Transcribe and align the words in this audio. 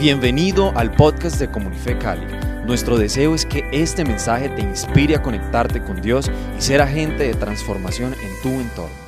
Bienvenido 0.00 0.72
al 0.76 0.90
podcast 0.90 1.40
de 1.40 1.52
Comunife 1.52 1.96
Cali. 1.96 2.26
Nuestro 2.66 2.98
deseo 2.98 3.32
es 3.32 3.46
que 3.46 3.62
este 3.72 4.04
mensaje 4.04 4.48
te 4.48 4.60
inspire 4.60 5.14
a 5.14 5.22
conectarte 5.22 5.80
con 5.80 6.02
Dios 6.02 6.28
y 6.58 6.60
ser 6.60 6.80
agente 6.80 7.22
de 7.22 7.34
transformación 7.34 8.12
en 8.12 8.42
tu 8.42 8.48
entorno. 8.60 8.98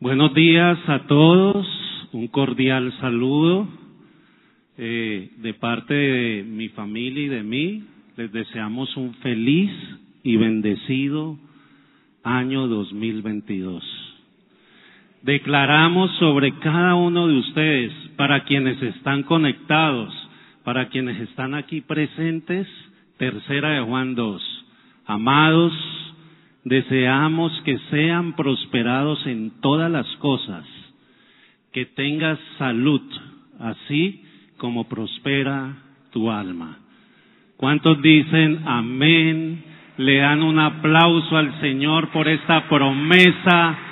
Buenos 0.00 0.34
días 0.34 0.78
a 0.86 1.06
todos, 1.06 1.66
un 2.12 2.28
cordial 2.28 2.92
saludo 3.00 3.68
eh, 4.76 5.30
de 5.38 5.54
parte 5.54 5.94
de 5.94 6.42
mi 6.44 6.68
familia 6.68 7.24
y 7.24 7.28
de 7.28 7.42
mí. 7.42 7.84
Les 8.18 8.30
deseamos 8.32 8.94
un 8.98 9.14
feliz 9.14 9.70
y 10.22 10.36
bendecido 10.36 11.38
año 12.22 12.68
2022 12.68 14.03
declaramos 15.24 16.10
sobre 16.18 16.52
cada 16.58 16.94
uno 16.94 17.26
de 17.26 17.38
ustedes, 17.38 17.92
para 18.16 18.44
quienes 18.44 18.80
están 18.82 19.22
conectados, 19.22 20.12
para 20.64 20.88
quienes 20.88 21.18
están 21.20 21.54
aquí 21.54 21.80
presentes, 21.80 22.68
tercera 23.16 23.70
de 23.70 23.80
Juan 23.80 24.14
2. 24.14 24.64
Amados, 25.06 25.72
deseamos 26.64 27.52
que 27.64 27.78
sean 27.90 28.36
prosperados 28.36 29.26
en 29.26 29.60
todas 29.62 29.90
las 29.90 30.06
cosas, 30.18 30.64
que 31.72 31.86
tengas 31.86 32.38
salud, 32.58 33.02
así 33.58 34.22
como 34.58 34.88
prospera 34.88 35.74
tu 36.12 36.30
alma. 36.30 36.80
¿Cuántos 37.56 38.00
dicen 38.02 38.60
amén? 38.66 39.64
Le 39.96 40.18
dan 40.18 40.42
un 40.42 40.58
aplauso 40.58 41.36
al 41.36 41.60
Señor 41.60 42.10
por 42.10 42.28
esta 42.28 42.68
promesa 42.68 43.83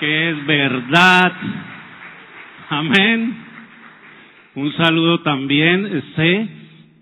que 0.00 0.30
es 0.30 0.46
verdad. 0.46 1.32
Amén. 2.68 3.36
Un 4.54 4.72
saludo 4.74 5.20
también. 5.20 6.02
Sé 6.14 6.48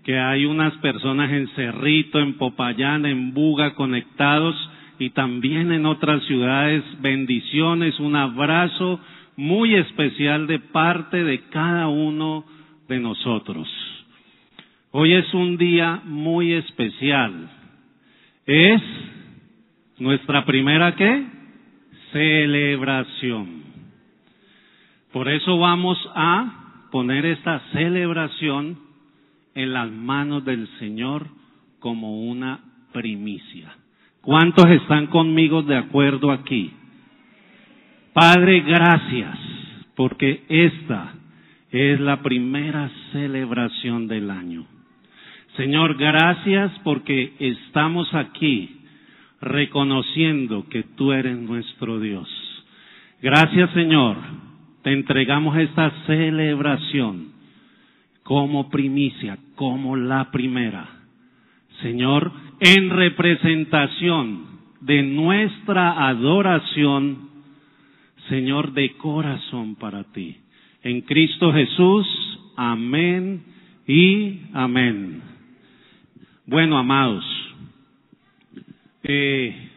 que 0.03 0.19
hay 0.19 0.45
unas 0.45 0.73
personas 0.77 1.31
en 1.31 1.47
Cerrito, 1.49 2.19
en 2.19 2.37
Popayán, 2.37 3.05
en 3.05 3.33
Buga 3.33 3.73
conectados 3.73 4.55
y 4.99 5.09
también 5.11 5.71
en 5.71 5.85
otras 5.85 6.23
ciudades. 6.25 6.83
Bendiciones, 7.01 7.99
un 7.99 8.15
abrazo 8.15 8.99
muy 9.35 9.75
especial 9.75 10.47
de 10.47 10.59
parte 10.59 11.23
de 11.23 11.41
cada 11.49 11.87
uno 11.87 12.45
de 12.87 12.99
nosotros. 12.99 13.67
Hoy 14.91 15.13
es 15.13 15.33
un 15.33 15.57
día 15.57 16.01
muy 16.05 16.53
especial. 16.53 17.49
Es 18.45 18.81
nuestra 19.97 20.45
primera 20.45 20.95
qué? 20.95 21.34
Celebración. 22.15 23.63
Por 25.11 25.27
eso 25.27 25.57
vamos 25.57 25.97
a 26.15 26.87
poner 26.89 27.25
esta 27.25 27.59
celebración 27.73 28.79
en 29.53 29.73
las 29.73 29.91
manos 29.91 30.45
del 30.45 30.65
Señor 30.79 31.27
como 31.79 32.21
una 32.21 32.61
primicia. 32.93 33.75
¿Cuántos 34.21 34.65
están 34.67 35.07
conmigo 35.07 35.61
de 35.63 35.75
acuerdo 35.75 36.31
aquí? 36.31 36.71
Padre, 38.13 38.61
gracias, 38.61 39.37
porque 39.97 40.45
esta 40.47 41.15
es 41.69 41.99
la 41.99 42.21
primera 42.21 42.89
celebración 43.11 44.07
del 44.07 44.31
año. 44.31 44.65
Señor, 45.57 45.97
gracias 45.97 46.71
porque 46.85 47.33
estamos 47.39 48.13
aquí 48.13 48.85
reconociendo 49.41 50.65
que 50.69 50.84
tú 50.95 51.11
eres 51.11 51.37
nuestro 51.37 51.99
Dios. 51.99 52.27
Gracias 53.21 53.71
Señor, 53.71 54.17
te 54.83 54.91
entregamos 54.91 55.57
esta 55.57 55.91
celebración 56.05 57.33
como 58.23 58.69
primicia, 58.69 59.37
como 59.55 59.95
la 59.95 60.31
primera. 60.31 60.87
Señor, 61.81 62.31
en 62.59 62.89
representación 62.89 64.45
de 64.81 65.03
nuestra 65.03 66.07
adoración, 66.07 67.29
Señor, 68.29 68.73
de 68.73 68.93
corazón 68.97 69.75
para 69.75 70.03
ti. 70.05 70.37
En 70.83 71.01
Cristo 71.01 71.51
Jesús, 71.51 72.07
amén 72.55 73.43
y 73.87 74.41
amén. 74.53 75.21
Bueno, 76.45 76.77
amados, 76.77 77.25
eh, 79.03 79.69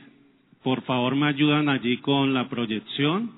por 0.63 0.83
favor, 0.83 1.15
me 1.17 1.27
ayudan 1.29 1.69
allí 1.69 1.99
con 1.99 2.35
la 2.35 2.49
proyección. 2.49 3.31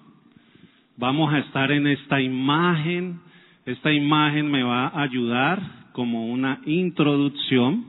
Vamos 0.96 1.32
a 1.32 1.38
estar 1.38 1.70
en 1.72 1.86
esta 1.86 2.20
imagen. 2.20 3.20
Esta 3.66 3.92
imagen 3.92 4.50
me 4.50 4.62
va 4.62 4.88
a 4.88 5.02
ayudar 5.02 5.60
como 5.92 6.26
una 6.26 6.60
introducción. 6.66 7.84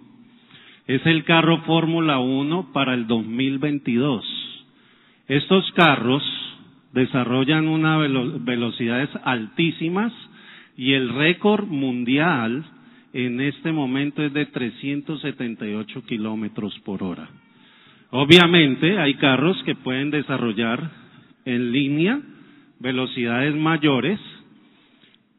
Es 0.88 1.06
el 1.06 1.24
carro 1.24 1.62
Fórmula 1.62 2.20
1 2.20 2.72
para 2.74 2.94
el 2.94 3.08
2022. 3.08 4.26
Estos 5.28 5.72
carros 5.74 6.24
desarrollan 6.94 7.68
unas 7.68 8.00
velocidades 8.44 9.10
altísimas 9.24 10.12
y 10.76 10.94
el 10.94 11.10
récord 11.10 11.68
mundial 11.68 12.66
en 13.14 13.40
este 13.42 13.72
momento 13.72 14.24
es 14.24 14.34
de 14.34 14.46
378 14.46 16.04
kilómetros 16.06 16.78
por 16.80 17.04
hora. 17.04 17.30
Obviamente 18.12 19.00
hay 19.00 19.16
carros 19.16 19.62
que 19.64 19.76
pueden 19.76 20.12
desarrollar 20.12 20.92
en 21.46 21.72
línea 21.72 22.22
velocidades 22.80 23.56
mayores, 23.56 24.20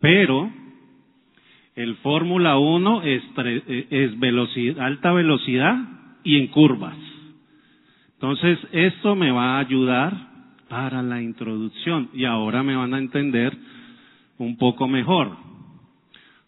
pero 0.01 0.51
el 1.75 1.97
Fórmula 1.97 2.59
1 2.59 3.03
es, 3.03 3.23
es 3.91 4.79
alta 4.79 5.13
velocidad 5.13 5.77
y 6.25 6.39
en 6.39 6.47
curvas. 6.49 6.97
Entonces, 8.15 8.59
esto 8.73 9.17
me 9.17 9.31
va 9.31 9.57
a 9.57 9.61
ayudar 9.61 10.33
para 10.69 11.03
la 11.03 11.21
introducción 11.21 12.09
y 12.15 12.25
ahora 12.25 12.63
me 12.63 12.75
van 12.75 12.95
a 12.95 12.99
entender 12.99 13.55
un 14.39 14.57
poco 14.57 14.89
mejor. 14.89 15.37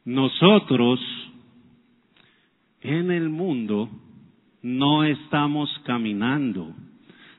Nosotros 0.07 1.01
en 2.81 3.11
el 3.11 3.29
mundo 3.29 3.91
no 4.65 5.05
estamos 5.05 5.71
caminando 5.85 6.75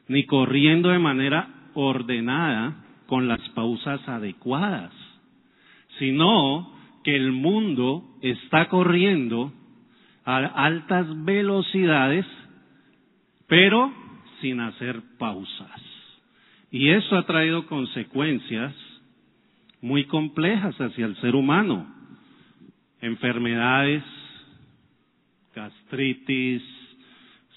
ni 0.08 0.26
corriendo 0.28 0.90
de 0.90 1.00
manera 1.00 1.72
ordenada 1.74 2.86
con 3.08 3.28
las 3.28 3.42
pausas 3.50 4.08
adecuadas, 4.08 4.94
sino 5.98 6.72
que 7.04 7.16
el 7.16 7.32
mundo 7.32 8.04
está 8.22 8.70
corriendo 8.70 9.52
a 10.24 10.38
altas 10.38 11.08
velocidades, 11.26 12.28
pero 13.48 13.92
sin 14.42 14.60
hacer 14.60 15.02
pausas. 15.18 15.82
Y 16.70 16.90
eso 16.90 17.18
ha 17.18 17.26
traído 17.26 17.66
consecuencias 17.66 18.74
muy 19.82 20.06
complejas 20.06 20.80
hacia 20.80 21.08
el 21.08 21.16
ser 21.22 21.36
humano. 21.36 21.88
Enfermedades, 23.02 24.04
gastritis, 25.56 26.62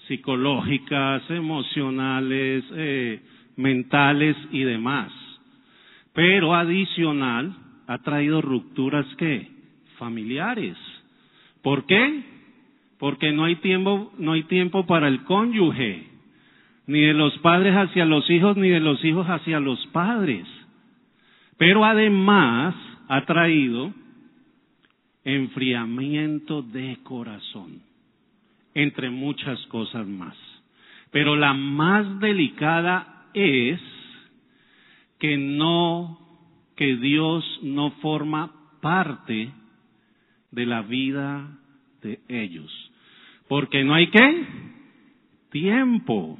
psicológicas, 0.09 1.21
emocionales, 1.29 2.65
eh, 2.73 3.21
mentales 3.55 4.35
y 4.51 4.63
demás. 4.63 5.11
Pero 6.13 6.55
adicional 6.55 7.55
ha 7.87 7.99
traído 7.99 8.41
rupturas 8.41 9.05
que 9.17 9.47
familiares. 9.97 10.75
¿Por 11.61 11.85
qué? 11.85 12.23
Porque 12.97 13.31
no 13.31 13.45
hay 13.45 13.57
tiempo, 13.57 14.11
no 14.17 14.33
hay 14.33 14.43
tiempo 14.43 14.85
para 14.87 15.07
el 15.07 15.23
cónyuge, 15.23 16.07
ni 16.87 17.01
de 17.01 17.13
los 17.13 17.37
padres 17.37 17.75
hacia 17.75 18.05
los 18.05 18.27
hijos, 18.31 18.57
ni 18.57 18.69
de 18.69 18.79
los 18.79 19.05
hijos 19.05 19.27
hacia 19.27 19.59
los 19.59 19.85
padres. 19.87 20.47
Pero 21.57 21.85
además 21.85 22.75
ha 23.07 23.25
traído 23.25 23.93
enfriamiento 25.23 26.63
de 26.63 26.97
corazón 27.03 27.88
entre 28.73 29.09
muchas 29.09 29.59
cosas 29.67 30.07
más. 30.07 30.35
Pero 31.11 31.35
la 31.35 31.53
más 31.53 32.19
delicada 32.19 33.27
es 33.33 33.79
que 35.19 35.37
no, 35.37 36.19
que 36.75 36.95
Dios 36.97 37.43
no 37.63 37.91
forma 38.01 38.51
parte 38.81 39.51
de 40.51 40.65
la 40.65 40.81
vida 40.81 41.57
de 42.01 42.19
ellos. 42.27 42.71
Porque 43.47 43.83
no 43.83 43.93
hay 43.93 44.09
qué? 44.11 44.47
Tiempo. 45.51 46.37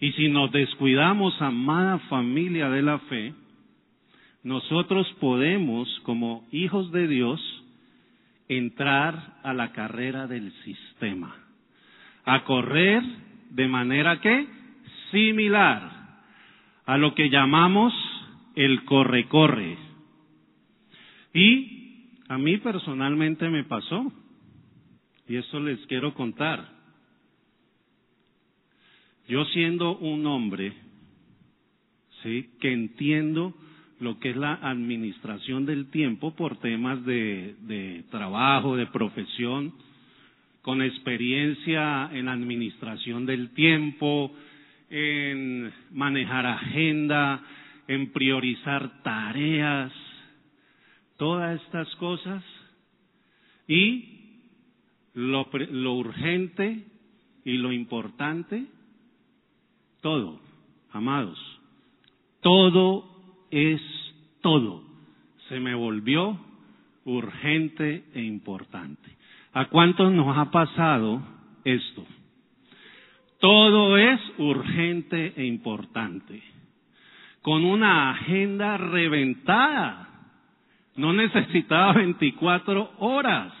Y 0.00 0.12
si 0.12 0.28
nos 0.28 0.52
descuidamos, 0.52 1.40
amada 1.40 1.98
familia 2.10 2.68
de 2.70 2.82
la 2.82 2.98
fe, 3.00 3.34
nosotros 4.42 5.06
podemos, 5.20 5.88
como 6.04 6.46
hijos 6.52 6.92
de 6.92 7.08
Dios, 7.08 7.40
entrar 8.48 9.38
a 9.42 9.52
la 9.52 9.72
carrera 9.72 10.26
del 10.26 10.52
sistema, 10.64 11.34
a 12.24 12.44
correr 12.44 13.02
de 13.50 13.68
manera 13.68 14.20
que 14.20 14.46
similar 15.10 15.96
a 16.84 16.96
lo 16.96 17.14
que 17.14 17.28
llamamos 17.30 17.92
el 18.54 18.84
corre-corre. 18.84 19.76
Y 21.34 22.20
a 22.28 22.38
mí 22.38 22.58
personalmente 22.58 23.48
me 23.48 23.64
pasó, 23.64 24.12
y 25.28 25.36
esto 25.36 25.60
les 25.60 25.84
quiero 25.86 26.14
contar. 26.14 26.76
Yo 29.28 29.44
siendo 29.46 29.96
un 29.98 30.24
hombre, 30.26 30.72
¿sí? 32.22 32.50
que 32.60 32.72
entiendo 32.72 33.54
lo 33.98 34.18
que 34.18 34.30
es 34.30 34.36
la 34.36 34.54
administración 34.54 35.64
del 35.64 35.90
tiempo 35.90 36.34
por 36.34 36.58
temas 36.58 37.04
de, 37.04 38.04
trabajo, 38.10 38.76
de 38.76 38.86
profesión, 38.86 39.72
con 40.62 40.82
experiencia 40.82 42.10
en 42.12 42.28
administración 42.28 43.24
del 43.24 43.50
tiempo, 43.50 44.32
en 44.90 45.72
manejar 45.92 46.46
agenda, 46.46 47.42
en 47.88 48.12
priorizar 48.12 49.02
tareas, 49.02 49.92
todas 51.16 51.60
estas 51.62 51.94
cosas. 51.96 52.42
Y 53.68 54.40
lo, 55.14 55.48
lo 55.70 55.94
urgente 55.94 56.84
y 57.44 57.54
lo 57.54 57.72
importante, 57.72 58.66
todo, 60.02 60.40
amados, 60.92 61.38
todo 62.40 63.15
es 63.56 63.80
todo. 64.42 64.84
Se 65.48 65.58
me 65.60 65.74
volvió 65.74 66.38
urgente 67.06 68.04
e 68.12 68.22
importante. 68.22 69.16
¿A 69.54 69.66
cuántos 69.66 70.12
nos 70.12 70.36
ha 70.36 70.50
pasado 70.50 71.22
esto? 71.64 72.04
Todo 73.40 73.96
es 73.96 74.20
urgente 74.36 75.32
e 75.36 75.46
importante. 75.46 76.42
Con 77.40 77.64
una 77.64 78.10
agenda 78.10 78.76
reventada. 78.76 80.02
No 80.96 81.14
necesitaba 81.14 81.94
24 81.94 82.92
horas, 82.98 83.52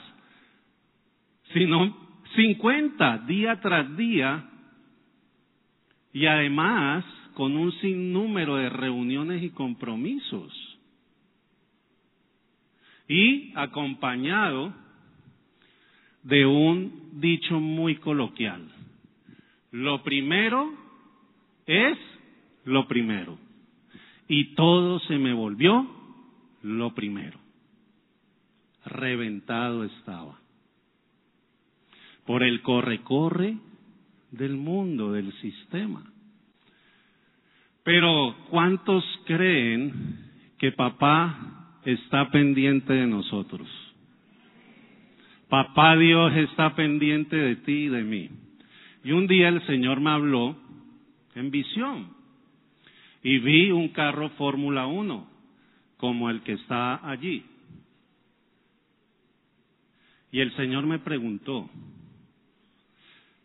sino 1.54 1.96
50 2.34 3.18
día 3.26 3.60
tras 3.60 3.96
día. 3.96 4.44
Y 6.12 6.26
además 6.26 7.04
con 7.36 7.54
un 7.54 7.70
sinnúmero 7.80 8.56
de 8.56 8.70
reuniones 8.70 9.42
y 9.42 9.50
compromisos. 9.50 10.54
Y 13.06 13.52
acompañado 13.54 14.72
de 16.22 16.46
un 16.46 17.20
dicho 17.20 17.60
muy 17.60 17.96
coloquial. 17.96 18.66
Lo 19.70 20.02
primero 20.02 20.72
es 21.66 21.98
lo 22.64 22.88
primero. 22.88 23.38
Y 24.28 24.54
todo 24.54 24.98
se 25.00 25.18
me 25.18 25.34
volvió 25.34 25.86
lo 26.62 26.94
primero. 26.94 27.38
Reventado 28.86 29.84
estaba. 29.84 30.40
Por 32.24 32.42
el 32.42 32.62
corre-corre 32.62 33.58
del 34.30 34.56
mundo, 34.56 35.12
del 35.12 35.34
sistema. 35.42 36.15
Pero 37.86 38.34
¿cuántos 38.50 39.04
creen 39.26 39.92
que 40.58 40.72
papá 40.72 41.78
está 41.84 42.28
pendiente 42.32 42.92
de 42.92 43.06
nosotros? 43.06 43.68
Papá 45.48 45.96
Dios 45.96 46.34
está 46.34 46.74
pendiente 46.74 47.36
de 47.36 47.54
ti 47.54 47.84
y 47.84 47.88
de 47.88 48.02
mí. 48.02 48.28
Y 49.04 49.12
un 49.12 49.28
día 49.28 49.50
el 49.50 49.64
Señor 49.68 50.00
me 50.00 50.10
habló 50.10 50.56
en 51.36 51.52
visión 51.52 52.08
y 53.22 53.38
vi 53.38 53.70
un 53.70 53.90
carro 53.90 54.30
Fórmula 54.30 54.88
1 54.88 55.28
como 55.96 56.28
el 56.28 56.40
que 56.42 56.54
está 56.54 57.08
allí. 57.08 57.44
Y 60.32 60.40
el 60.40 60.52
Señor 60.56 60.86
me 60.86 60.98
preguntó, 60.98 61.70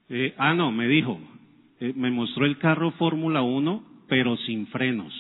eh, 0.10 0.34
ah 0.40 0.56
no, 0.56 0.72
me 0.72 0.88
dijo, 0.88 1.22
eh, 1.80 1.94
me 1.96 2.10
mostró 2.10 2.48
el 2.48 2.58
carro 2.58 2.90
Fórmula 2.94 3.44
1 3.44 3.91
pero 4.12 4.36
sin 4.36 4.68
frenos. 4.68 5.14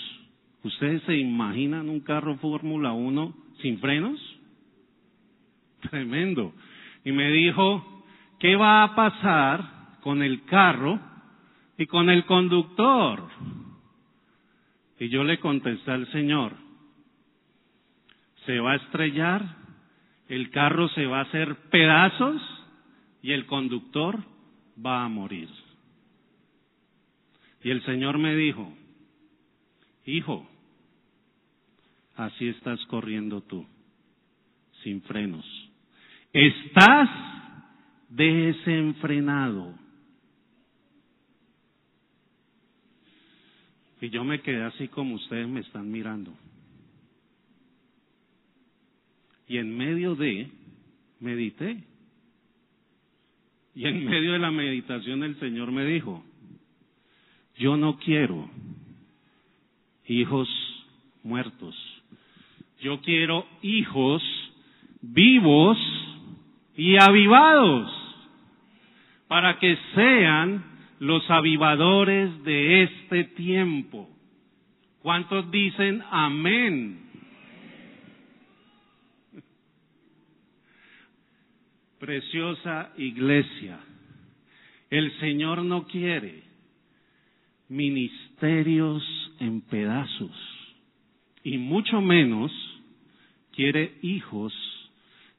¿Ustedes 0.63 1.01
se 1.03 1.15
imaginan 1.15 1.87
un 1.87 2.01
carro 2.01 2.35
Fórmula 2.39 2.91
1 2.91 3.33
sin 3.61 3.79
frenos? 3.79 4.19
Tremendo. 5.89 6.53
Y 7.05 7.13
me 7.13 7.31
dijo, 7.31 8.03
¿qué 8.37 8.57
va 8.57 8.83
a 8.83 8.93
pasar 8.93 9.99
con 10.01 10.21
el 10.21 10.43
carro 10.43 10.99
y 11.77 11.85
con 11.85 12.09
el 12.09 12.25
conductor? 12.25 13.29
Y 14.99 15.07
yo 15.07 15.23
le 15.23 15.39
contesté 15.39 15.89
al 15.89 16.11
Señor, 16.11 16.51
se 18.45 18.59
va 18.59 18.73
a 18.73 18.75
estrellar, 18.75 19.55
el 20.27 20.49
carro 20.49 20.89
se 20.89 21.05
va 21.05 21.19
a 21.19 21.23
hacer 21.23 21.55
pedazos 21.69 22.41
y 23.21 23.31
el 23.31 23.45
conductor 23.45 24.19
va 24.85 25.05
a 25.05 25.07
morir. 25.07 25.47
Y 27.63 27.69
el 27.69 27.81
Señor 27.85 28.17
me 28.17 28.35
dijo, 28.35 28.80
Hijo, 30.05 30.47
así 32.15 32.47
estás 32.47 32.83
corriendo 32.85 33.41
tú, 33.41 33.65
sin 34.83 35.01
frenos. 35.03 35.45
Estás 36.33 37.09
desenfrenado. 38.09 39.75
Y 44.01 44.09
yo 44.09 44.23
me 44.23 44.41
quedé 44.41 44.63
así 44.63 44.87
como 44.87 45.15
ustedes 45.15 45.47
me 45.47 45.59
están 45.59 45.91
mirando. 45.91 46.33
Y 49.47 49.57
en 49.57 49.77
medio 49.77 50.15
de, 50.15 50.49
medité. 51.19 51.83
Y 53.75 53.85
en 53.85 54.05
medio 54.05 54.33
de 54.33 54.39
la 54.39 54.49
meditación 54.49 55.23
el 55.23 55.39
Señor 55.39 55.71
me 55.71 55.85
dijo, 55.85 56.23
yo 57.57 57.77
no 57.77 57.99
quiero 57.99 58.49
hijos 60.07 60.47
muertos. 61.23 61.75
Yo 62.81 63.01
quiero 63.01 63.45
hijos 63.61 64.23
vivos 65.01 65.77
y 66.75 66.97
avivados 66.97 67.91
para 69.27 69.59
que 69.59 69.77
sean 69.95 70.63
los 70.99 71.29
avivadores 71.29 72.43
de 72.43 72.83
este 72.83 73.23
tiempo. 73.23 74.09
¿Cuántos 75.01 75.49
dicen 75.51 76.03
amén? 76.11 76.99
Preciosa 81.99 82.91
iglesia, 82.97 83.79
el 84.89 85.11
Señor 85.19 85.63
no 85.63 85.85
quiere 85.85 86.50
ministerios 87.71 89.01
en 89.39 89.61
pedazos 89.61 90.35
y 91.41 91.57
mucho 91.57 92.01
menos 92.01 92.51
quiere 93.53 93.97
hijos 94.01 94.53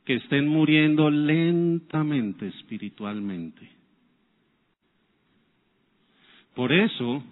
que 0.06 0.14
estén 0.14 0.48
muriendo 0.48 1.10
lentamente 1.10 2.48
espiritualmente. 2.48 3.68
Por 6.54 6.72
eso, 6.72 7.22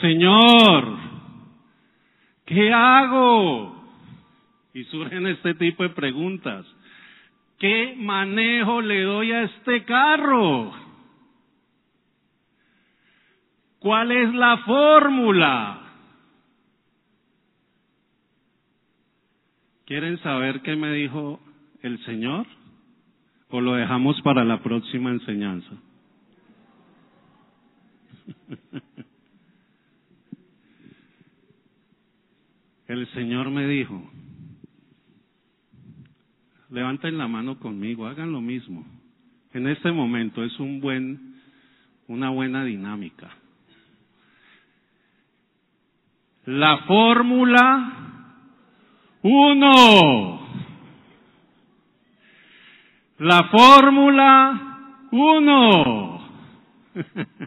Señor, 0.00 0.98
¿qué 2.46 2.72
hago? 2.72 3.76
Y 4.72 4.84
surgen 4.84 5.26
este 5.26 5.52
tipo 5.54 5.82
de 5.82 5.90
preguntas. 5.90 6.64
¿Qué 7.58 7.94
manejo 7.98 8.80
le 8.80 9.02
doy 9.02 9.32
a 9.32 9.42
este 9.42 9.84
carro? 9.84 10.85
¿Cuál 13.78 14.12
es 14.12 14.34
la 14.34 14.58
fórmula? 14.58 15.82
¿Quieren 19.86 20.18
saber 20.22 20.62
qué 20.62 20.74
me 20.74 20.92
dijo 20.92 21.40
el 21.82 22.04
Señor? 22.04 22.46
¿O 23.50 23.60
lo 23.60 23.74
dejamos 23.74 24.20
para 24.22 24.44
la 24.44 24.60
próxima 24.62 25.10
enseñanza? 25.10 25.70
El 32.88 33.06
Señor 33.14 33.50
me 33.50 33.66
dijo, 33.66 34.00
levanten 36.70 37.18
la 37.18 37.26
mano 37.26 37.58
conmigo, 37.58 38.06
hagan 38.06 38.30
lo 38.30 38.40
mismo. 38.40 38.86
En 39.52 39.66
este 39.66 39.90
momento 39.90 40.44
es 40.44 40.58
un 40.60 40.80
buen, 40.80 41.40
una 42.06 42.30
buena 42.30 42.64
dinámica. 42.64 43.28
La 46.46 46.78
fórmula 46.86 47.92
uno. 49.22 50.40
La 53.18 53.44
fórmula 53.44 54.60
uno. 55.10 56.28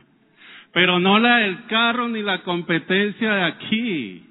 pero 0.74 1.00
no 1.00 1.20
la 1.20 1.38
del 1.38 1.65
carro 1.65 2.08
ni 2.10 2.22
la 2.22 2.44
competencia 2.44 3.34
de 3.34 3.44
aquí, 3.44 4.24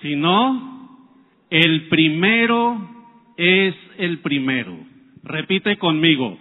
sino 0.00 0.88
el 1.50 1.88
primero 1.88 2.88
es 3.36 3.74
el 3.98 4.18
primero. 4.18 4.76
Repite 5.24 5.76
conmigo, 5.76 6.38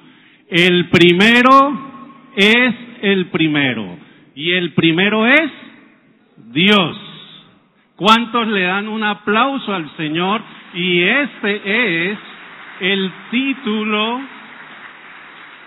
el 0.49 0.89
primero 0.89 2.29
es 2.35 2.75
el 3.01 3.27
primero 3.27 3.97
y 4.35 4.51
el 4.53 4.73
primero 4.73 5.27
es 5.27 5.51
Dios. 6.51 7.10
¿Cuántos 8.01 8.47
le 8.47 8.63
dan 8.63 8.87
un 8.87 9.03
aplauso 9.03 9.71
al 9.75 9.95
Señor? 9.95 10.41
Y 10.73 11.03
este 11.03 12.09
es 12.09 12.17
el 12.79 13.11
título 13.29 14.21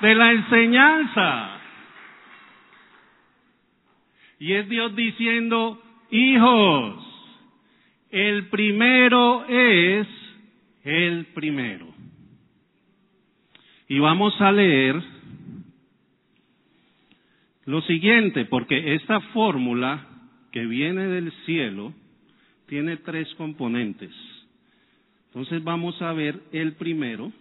de 0.01 0.15
la 0.17 0.33
enseñanza. 0.33 1.61
Y 4.41 4.53
es 4.53 4.69
Dios 4.69 4.97
diciendo, 4.97 5.81
hijos, 6.11 6.97
el 8.11 8.49
primero 8.49 9.45
es 9.47 10.09
el 10.83 11.27
primero. 11.27 11.87
Y 13.87 14.01
vamos 14.01 14.41
a 14.41 14.51
leer 14.51 15.01
lo 17.67 17.81
siguiente, 17.83 18.45
porque 18.47 18.97
esta 18.97 19.21
fórmula 19.21 20.05
que 20.51 20.67
viene 20.67 21.07
del 21.07 21.31
cielo 21.47 21.95
tiene 22.67 22.97
tres 22.99 23.33
componentes. 23.35 24.11
Entonces 25.29 25.63
vamos 25.65 26.01
a 26.01 26.13
ver 26.13 26.41
el 26.53 26.75
primero. 26.75 27.33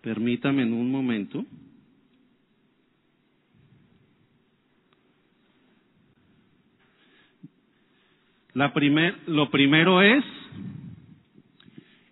Permítame 0.00 0.62
en 0.62 0.72
un 0.72 0.90
momento. 0.90 1.44
La 8.52 8.72
primer, 8.72 9.18
lo 9.26 9.50
primero 9.50 10.00
es, 10.00 10.24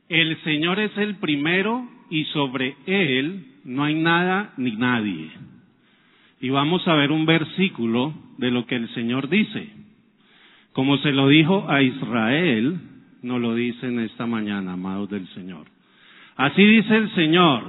el 0.08 0.42
Señor 0.42 0.80
es 0.80 0.96
el 0.96 1.16
primero 1.16 1.88
y 2.11 2.25
sobre 2.26 2.76
Él 2.87 3.46
no 3.64 3.84
hay 3.84 3.94
nada 3.94 4.52
ni 4.56 4.72
nadie. 4.72 5.30
Y 6.40 6.50
vamos 6.50 6.87
a 6.88 6.94
ver 6.94 7.12
un 7.12 7.26
versículo 7.26 8.12
de 8.38 8.50
lo 8.50 8.66
que 8.66 8.75
el 8.75 8.92
Señor 8.92 9.28
dice. 9.28 9.82
Como 10.73 10.97
se 10.99 11.12
lo 11.12 11.29
dijo 11.29 11.67
a 11.69 11.83
Israel, 11.83 12.81
nos 13.23 13.41
lo 13.41 13.55
dice 13.55 13.87
en 13.87 14.00
esta 14.00 14.26
mañana, 14.26 14.73
amados 14.73 15.11
del 15.11 15.29
Señor. 15.29 15.67
Así 16.37 16.64
dice 16.64 16.97
el 16.97 17.14
Señor, 17.14 17.62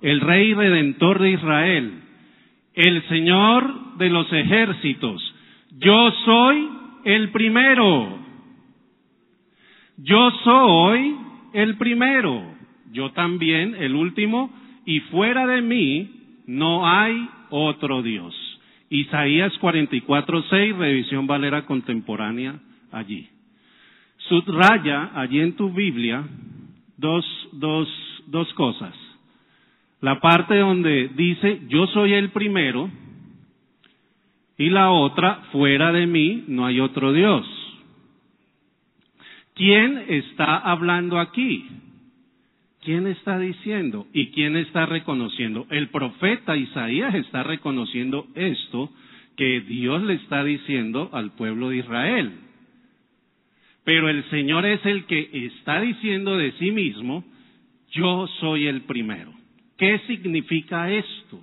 el 0.00 0.20
Rey 0.20 0.54
Redentor 0.54 1.20
de 1.20 1.32
Israel, 1.32 1.92
el 2.74 3.02
Señor 3.08 3.96
de 3.98 4.08
los 4.08 4.32
ejércitos. 4.32 5.34
Yo 5.78 6.10
soy 6.24 6.68
el 7.04 7.30
primero. 7.30 8.18
Yo 9.98 10.30
soy 10.44 11.16
el 11.52 11.76
primero. 11.76 12.42
Yo 12.92 13.12
también 13.12 13.74
el 13.78 13.94
último. 13.94 14.50
Y 14.84 15.00
fuera 15.00 15.46
de 15.46 15.60
mí 15.62 16.10
no 16.46 16.88
hay 16.88 17.28
otro 17.50 18.02
Dios. 18.02 18.34
Isaías 18.90 19.52
44:6, 19.60 20.76
revisión 20.76 21.26
Valera 21.26 21.66
contemporánea 21.66 22.60
allí. 22.92 23.28
Subraya 24.28 25.10
allí 25.14 25.40
en 25.40 25.54
tu 25.56 25.72
Biblia 25.72 26.24
dos, 26.96 27.24
dos, 27.52 27.88
dos 28.26 28.52
cosas. 28.54 28.94
La 30.00 30.20
parte 30.20 30.58
donde 30.58 31.10
dice, 31.14 31.62
yo 31.68 31.86
soy 31.88 32.12
el 32.12 32.30
primero, 32.30 32.90
y 34.58 34.70
la 34.70 34.90
otra, 34.90 35.42
fuera 35.52 35.92
de 35.92 36.06
mí 36.06 36.44
no 36.48 36.64
hay 36.66 36.80
otro 36.80 37.12
Dios. 37.12 37.46
¿Quién 39.54 40.04
está 40.08 40.56
hablando 40.56 41.18
aquí? 41.18 41.68
¿Quién 42.86 43.08
está 43.08 43.36
diciendo? 43.40 44.06
¿Y 44.12 44.28
quién 44.28 44.54
está 44.54 44.86
reconociendo? 44.86 45.66
El 45.70 45.88
profeta 45.88 46.56
Isaías 46.56 47.16
está 47.16 47.42
reconociendo 47.42 48.28
esto 48.36 48.92
que 49.36 49.60
Dios 49.62 50.00
le 50.04 50.14
está 50.14 50.44
diciendo 50.44 51.10
al 51.12 51.32
pueblo 51.32 51.70
de 51.70 51.78
Israel. 51.78 52.32
Pero 53.82 54.08
el 54.08 54.22
Señor 54.30 54.66
es 54.66 54.86
el 54.86 55.04
que 55.06 55.48
está 55.48 55.80
diciendo 55.80 56.36
de 56.36 56.52
sí 56.60 56.70
mismo, 56.70 57.24
yo 57.90 58.28
soy 58.38 58.68
el 58.68 58.82
primero. 58.82 59.32
¿Qué 59.76 60.00
significa 60.06 60.88
esto? 60.88 61.42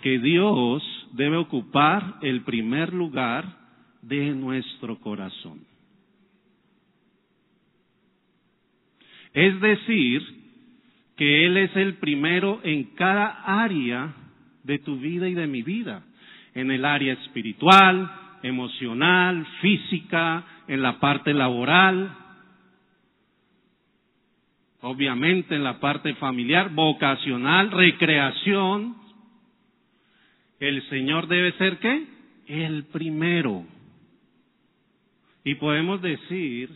Que 0.00 0.20
Dios 0.20 1.08
debe 1.14 1.38
ocupar 1.38 2.18
el 2.22 2.42
primer 2.42 2.94
lugar 2.94 3.46
de 4.00 4.30
nuestro 4.30 4.96
corazón. 5.00 5.73
Es 9.34 9.60
decir, 9.60 10.22
que 11.16 11.46
Él 11.46 11.56
es 11.56 11.76
el 11.76 11.94
primero 11.94 12.60
en 12.62 12.84
cada 12.94 13.42
área 13.44 14.14
de 14.62 14.78
tu 14.78 14.96
vida 14.98 15.28
y 15.28 15.34
de 15.34 15.46
mi 15.46 15.62
vida. 15.62 16.02
En 16.54 16.70
el 16.70 16.84
área 16.84 17.14
espiritual, 17.14 18.10
emocional, 18.42 19.46
física, 19.60 20.44
en 20.68 20.82
la 20.82 21.00
parte 21.00 21.34
laboral, 21.34 22.16
obviamente 24.80 25.54
en 25.54 25.64
la 25.64 25.80
parte 25.80 26.14
familiar, 26.14 26.70
vocacional, 26.70 27.70
recreación. 27.70 28.96
El 30.60 30.86
Señor 30.88 31.26
debe 31.26 31.52
ser 31.52 31.78
qué? 31.78 32.06
El 32.46 32.84
primero. 32.84 33.64
Y 35.42 35.56
podemos 35.56 36.00
decir, 36.02 36.70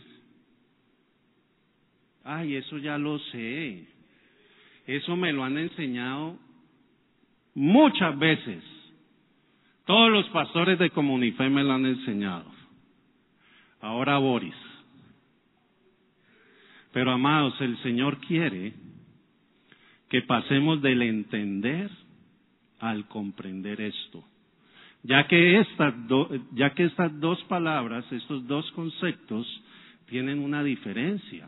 ay, 2.29 2.55
eso 2.55 2.77
ya 2.77 2.97
lo 2.97 3.17
sé. 3.31 3.87
Eso 4.85 5.15
me 5.15 5.33
lo 5.33 5.43
han 5.43 5.57
enseñado 5.57 6.37
muchas 7.55 8.17
veces. 8.17 8.63
Todos 9.85 10.11
los 10.11 10.29
pastores 10.29 10.77
de 10.77 10.91
Comunife 10.91 11.49
me 11.49 11.63
lo 11.63 11.73
han 11.73 11.85
enseñado. 11.87 12.45
Ahora 13.81 14.17
Boris. 14.19 14.55
Pero 16.91 17.11
amados, 17.11 17.59
el 17.61 17.81
Señor 17.81 18.19
quiere 18.19 18.73
que 20.09 20.21
pasemos 20.21 20.81
del 20.81 21.01
entender 21.01 21.89
al 22.79 23.07
comprender 23.07 23.81
esto. 23.81 24.23
Ya 25.01 25.27
que, 25.27 25.59
estas 25.59 25.93
ya 26.53 26.71
que 26.73 26.85
estas 26.85 27.19
dos 27.19 27.41
palabras, 27.45 28.05
estos 28.11 28.45
dos 28.47 28.69
conceptos, 28.73 29.47
tienen 30.07 30.39
una 30.39 30.63
diferencia. 30.63 31.47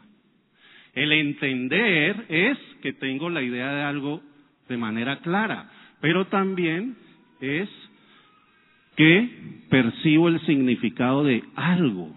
El 0.93 1.11
entender 1.11 2.25
es 2.29 2.57
que 2.81 2.93
tengo 2.93 3.29
la 3.29 3.41
idea 3.41 3.71
de 3.71 3.83
algo 3.83 4.21
de 4.67 4.77
manera 4.77 5.19
clara, 5.19 5.69
pero 6.01 6.27
también 6.27 6.97
es 7.39 7.69
que 8.95 9.63
percibo 9.69 10.27
el 10.27 10.39
significado 10.45 11.23
de 11.23 11.43
algo. 11.55 12.13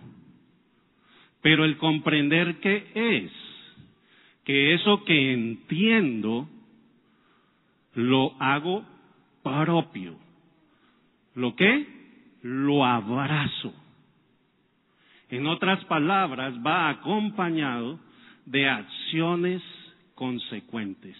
Pero 1.40 1.64
el 1.64 1.76
comprender 1.76 2.56
qué 2.60 2.86
es, 2.94 3.32
que 4.44 4.74
eso 4.74 5.04
que 5.04 5.32
entiendo 5.32 6.48
lo 7.94 8.34
hago 8.40 8.84
propio. 9.42 10.16
¿Lo 11.34 11.54
qué? 11.54 11.86
Lo 12.42 12.84
abrazo. 12.84 13.72
En 15.30 15.46
otras 15.46 15.84
palabras, 15.86 16.54
va 16.64 16.88
acompañado 16.88 17.98
de 18.46 18.68
acciones 18.68 19.62
consecuentes 20.14 21.16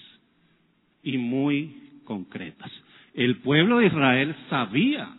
y 1.03 1.19
muy 1.19 2.01
concretas. 2.05 2.71
El 3.15 3.39
pueblo 3.39 3.79
de 3.79 3.87
Israel 3.87 4.37
sabía 4.51 5.17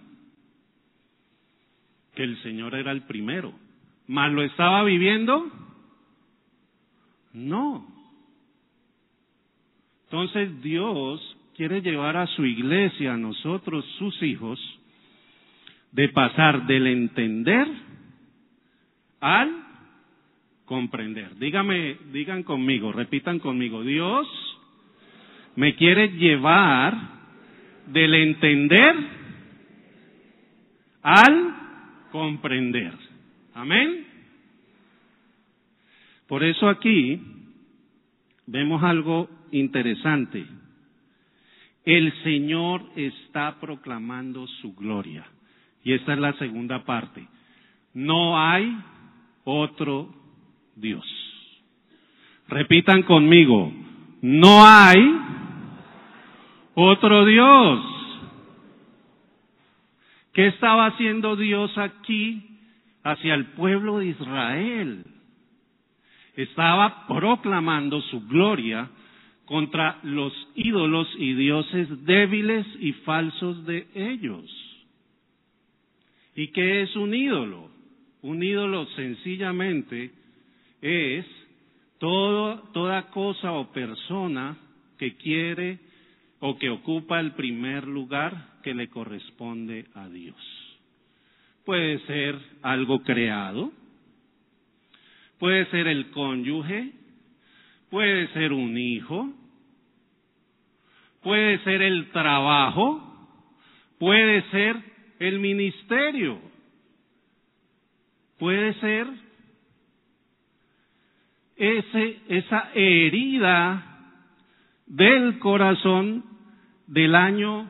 que 2.13 2.23
el 2.23 2.41
Señor 2.43 2.75
era 2.75 2.91
el 2.91 3.03
primero, 3.03 3.53
mas 4.07 4.31
lo 4.31 4.43
estaba 4.43 4.83
viviendo. 4.83 5.51
No. 7.33 7.87
Entonces 10.05 10.61
Dios 10.61 11.37
quiere 11.55 11.81
llevar 11.81 12.17
a 12.17 12.27
su 12.27 12.45
iglesia, 12.45 13.13
a 13.13 13.17
nosotros, 13.17 13.85
sus 13.97 14.21
hijos, 14.23 14.59
de 15.91 16.09
pasar 16.09 16.67
del 16.67 16.87
entender 16.87 17.67
al 19.21 19.64
comprender. 20.65 21.35
Dígame, 21.37 21.97
digan 22.11 22.43
conmigo, 22.43 22.91
repitan 22.91 23.39
conmigo, 23.39 23.83
Dios 23.83 24.27
me 25.55 25.75
quiere 25.75 26.09
llevar 26.09 26.93
del 27.87 28.13
entender 28.13 28.95
al 31.01 31.55
comprender. 32.11 32.93
Amén. 33.53 34.05
Por 36.27 36.43
eso 36.43 36.67
aquí 36.67 37.21
vemos 38.47 38.83
algo 38.83 39.29
interesante. 39.51 40.45
El 41.85 42.11
Señor 42.23 42.81
está 42.95 43.59
proclamando 43.59 44.47
su 44.47 44.73
gloria. 44.73 45.25
Y 45.83 45.93
esta 45.93 46.13
es 46.13 46.19
la 46.19 46.33
segunda 46.33 46.83
parte. 46.83 47.27
No 47.93 48.39
hay 48.39 48.75
otro 49.43 50.24
Dios. 50.75 51.05
Repitan 52.47 53.03
conmigo, 53.03 53.71
no 54.21 54.65
hay 54.65 54.97
otro 56.75 57.25
Dios. 57.25 57.79
¿Qué 60.33 60.47
estaba 60.47 60.87
haciendo 60.87 61.35
Dios 61.35 61.77
aquí 61.77 62.43
hacia 63.03 63.33
el 63.33 63.45
pueblo 63.47 63.99
de 63.99 64.07
Israel? 64.07 65.05
Estaba 66.35 67.07
proclamando 67.07 68.01
su 68.01 68.27
gloria 68.27 68.89
contra 69.45 69.99
los 70.03 70.33
ídolos 70.55 71.07
y 71.17 71.33
dioses 71.33 72.05
débiles 72.05 72.65
y 72.79 72.91
falsos 72.93 73.65
de 73.65 73.87
ellos. 73.95 74.43
¿Y 76.35 76.49
qué 76.49 76.81
es 76.81 76.95
un 76.95 77.13
ídolo? 77.13 77.69
Un 78.21 78.43
ídolo 78.43 78.85
sencillamente 78.87 80.11
es 80.85 81.25
todo, 81.97 82.59
toda 82.71 83.09
cosa 83.09 83.53
o 83.53 83.71
persona 83.71 84.55
que 84.99 85.15
quiere 85.17 85.79
o 86.39 86.57
que 86.59 86.69
ocupa 86.69 87.19
el 87.19 87.31
primer 87.31 87.87
lugar 87.87 88.59
que 88.61 88.75
le 88.75 88.87
corresponde 88.89 89.87
a 89.95 90.07
Dios. 90.09 90.37
Puede 91.65 91.97
ser 92.05 92.37
algo 92.61 93.01
creado, 93.01 93.71
puede 95.39 95.65
ser 95.71 95.87
el 95.87 96.11
cónyuge, 96.11 96.91
puede 97.89 98.27
ser 98.33 98.53
un 98.53 98.77
hijo, 98.77 99.33
puede 101.23 101.57
ser 101.63 101.81
el 101.81 102.11
trabajo, 102.11 103.01
puede 103.97 104.43
ser 104.51 104.77
el 105.17 105.39
ministerio, 105.39 106.39
puede 108.37 108.75
ser 108.75 109.24
ese, 111.55 112.19
esa 112.27 112.71
herida 112.73 113.95
del 114.85 115.39
corazón 115.39 116.25
del 116.87 117.15
año 117.15 117.69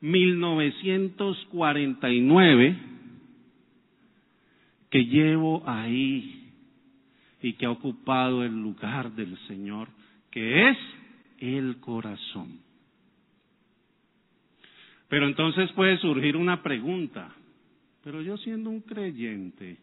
1949 0.00 2.76
que 4.90 5.04
llevo 5.06 5.62
ahí 5.66 6.50
y 7.42 7.52
que 7.54 7.66
ha 7.66 7.70
ocupado 7.70 8.44
el 8.44 8.62
lugar 8.62 9.10
del 9.12 9.36
Señor, 9.48 9.88
que 10.30 10.70
es 10.70 10.78
el 11.38 11.78
corazón. 11.80 12.60
Pero 15.08 15.26
entonces 15.26 15.72
puede 15.72 15.98
surgir 15.98 16.36
una 16.36 16.62
pregunta, 16.62 17.34
pero 18.02 18.22
yo 18.22 18.36
siendo 18.38 18.70
un 18.70 18.80
creyente, 18.80 19.76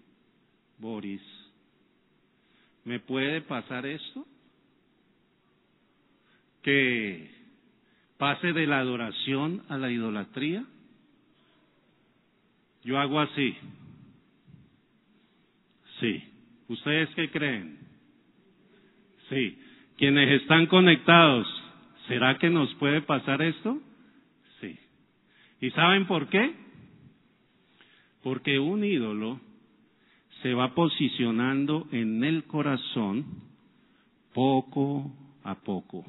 Boris, 0.78 1.22
¿me 2.86 3.00
puede 3.00 3.42
pasar 3.42 3.86
esto? 3.86 4.26
Que 6.64 7.30
pase 8.18 8.54
de 8.54 8.68
la 8.68 8.80
adoración 8.80 9.64
a 9.70 9.78
la 9.78 9.92
idolatría. 9.92 10.64
Yo 12.84 13.00
hago 13.00 13.20
así. 13.20 13.56
Sí. 16.00 16.24
¿Ustedes 16.68 17.10
qué 17.16 17.30
creen? 17.30 17.80
Sí. 19.30 19.58
Quienes 19.98 20.42
están 20.42 20.66
conectados, 20.68 21.48
¿será 22.08 22.38
que 22.38 22.50
nos 22.50 22.74
puede 22.76 23.02
pasar 23.02 23.42
esto? 23.42 23.80
Sí. 24.60 24.78
¿Y 25.62 25.70
saben 25.72 26.08
por 26.08 26.28
qué? 26.28 26.54
Porque 28.24 28.60
un 28.60 28.84
ídolo 28.84 29.40
se 30.42 30.54
va 30.54 30.74
posicionando 30.74 31.88
en 31.92 32.24
el 32.24 32.46
corazón 32.46 33.26
poco 34.34 35.12
a 35.44 35.56
poco. 35.56 36.06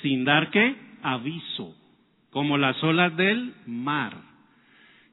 Sin 0.00 0.24
dar 0.24 0.50
qué? 0.50 0.76
Aviso. 1.02 1.76
Como 2.30 2.56
las 2.56 2.82
olas 2.82 3.16
del 3.16 3.54
mar 3.66 4.16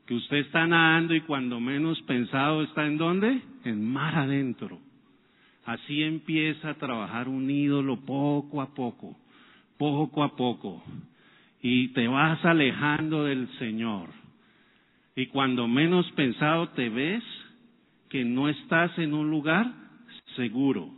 que 0.05 0.15
usted 0.15 0.37
está 0.37 0.65
nadando 0.65 1.13
y 1.13 1.21
cuando 1.21 1.59
menos 1.59 2.01
pensado 2.03 2.63
está 2.63 2.85
en 2.87 2.97
dónde? 2.97 3.41
En 3.63 3.85
mar 3.85 4.15
adentro. 4.15 4.79
Así 5.65 6.01
empieza 6.01 6.71
a 6.71 6.73
trabajar 6.75 7.27
un 7.27 7.49
ídolo 7.49 7.97
poco 7.97 8.61
a 8.61 8.73
poco, 8.73 9.15
poco 9.77 10.23
a 10.23 10.35
poco. 10.35 10.81
Y 11.61 11.89
te 11.89 12.07
vas 12.07 12.43
alejando 12.43 13.25
del 13.25 13.47
Señor. 13.59 14.18
Y 15.19 15.27
cuando 15.27 15.67
menos 15.67 16.09
pensado 16.13 16.69
te 16.69 16.87
ves 16.87 17.21
que 18.07 18.23
no 18.23 18.47
estás 18.47 18.97
en 18.97 19.13
un 19.13 19.29
lugar 19.29 19.69
seguro, 20.37 20.93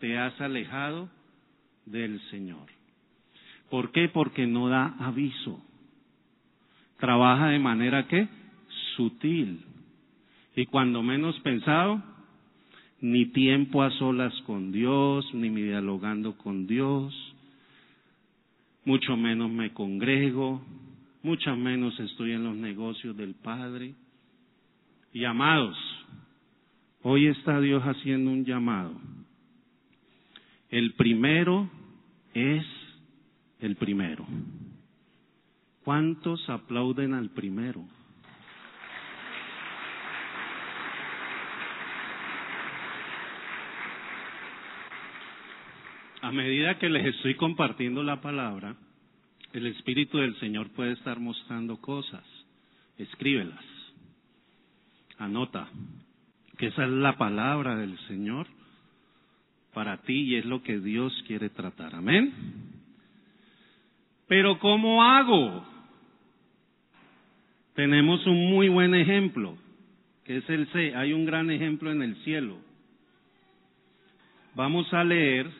te 0.00 0.18
has 0.18 0.40
alejado 0.40 1.08
del 1.86 2.20
Señor. 2.30 2.66
¿Por 3.70 3.92
qué? 3.92 4.08
Porque 4.08 4.48
no 4.48 4.68
da 4.68 4.96
aviso. 4.98 5.64
Trabaja 6.98 7.50
de 7.50 7.60
manera 7.60 8.08
que 8.08 8.26
sutil. 8.96 9.60
Y 10.56 10.66
cuando 10.66 11.04
menos 11.04 11.38
pensado, 11.38 12.02
ni 13.00 13.26
tiempo 13.26 13.84
a 13.84 13.92
solas 13.92 14.34
con 14.48 14.72
Dios, 14.72 15.32
ni 15.32 15.48
me 15.48 15.62
dialogando 15.62 16.36
con 16.38 16.66
Dios, 16.66 17.14
mucho 18.84 19.16
menos 19.16 19.48
me 19.48 19.72
congrego, 19.72 20.60
mucho 21.22 21.54
menos 21.56 21.98
estoy 22.00 22.32
en 22.32 22.44
los 22.44 22.56
negocios 22.56 23.16
del 23.16 23.34
Padre. 23.34 23.94
Y 25.12 25.24
amados, 25.24 25.76
hoy 27.02 27.26
está 27.26 27.60
Dios 27.60 27.82
haciendo 27.82 28.30
un 28.30 28.44
llamado. 28.44 28.92
El 30.70 30.94
primero 30.94 31.68
es 32.32 32.64
el 33.58 33.76
primero. 33.76 34.26
¿Cuántos 35.84 36.48
aplauden 36.48 37.14
al 37.14 37.30
primero? 37.30 37.84
a 46.22 46.32
medida 46.32 46.78
que 46.78 46.88
les 46.88 47.06
estoy 47.06 47.34
compartiendo 47.34 48.02
la 48.02 48.20
palabra, 48.20 48.76
el 49.52 49.66
Espíritu 49.66 50.18
del 50.18 50.38
Señor 50.38 50.70
puede 50.70 50.92
estar 50.92 51.18
mostrando 51.18 51.76
cosas. 51.78 52.24
Escríbelas. 52.98 53.64
Anota 55.18 55.68
que 56.56 56.66
esa 56.66 56.84
es 56.84 56.90
la 56.90 57.16
palabra 57.16 57.74
del 57.76 57.98
Señor 58.06 58.46
para 59.72 59.98
ti 60.02 60.12
y 60.12 60.36
es 60.36 60.44
lo 60.44 60.62
que 60.62 60.78
Dios 60.78 61.12
quiere 61.26 61.48
tratar. 61.48 61.94
Amén. 61.94 62.32
Pero 64.28 64.58
¿cómo 64.58 65.02
hago? 65.02 65.64
Tenemos 67.74 68.26
un 68.26 68.50
muy 68.50 68.68
buen 68.68 68.94
ejemplo, 68.94 69.56
que 70.24 70.36
es 70.36 70.50
el 70.50 70.66
C. 70.68 70.94
Hay 70.94 71.12
un 71.12 71.24
gran 71.24 71.50
ejemplo 71.50 71.90
en 71.90 72.02
el 72.02 72.16
cielo. 72.24 72.58
Vamos 74.54 74.92
a 74.92 75.02
leer 75.02 75.50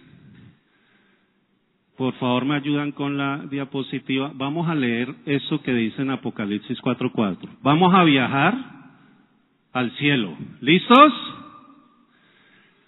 por 2.00 2.14
favor, 2.14 2.46
me 2.46 2.54
ayudan 2.54 2.92
con 2.92 3.18
la 3.18 3.44
diapositiva. 3.50 4.32
Vamos 4.34 4.70
a 4.70 4.74
leer 4.74 5.14
eso 5.26 5.60
que 5.60 5.74
dice 5.74 6.00
en 6.00 6.08
Apocalipsis 6.08 6.80
4:4. 6.80 7.58
Vamos 7.60 7.92
a 7.92 8.04
viajar 8.04 8.54
al 9.74 9.90
cielo. 9.98 10.34
¿Listos? 10.62 11.12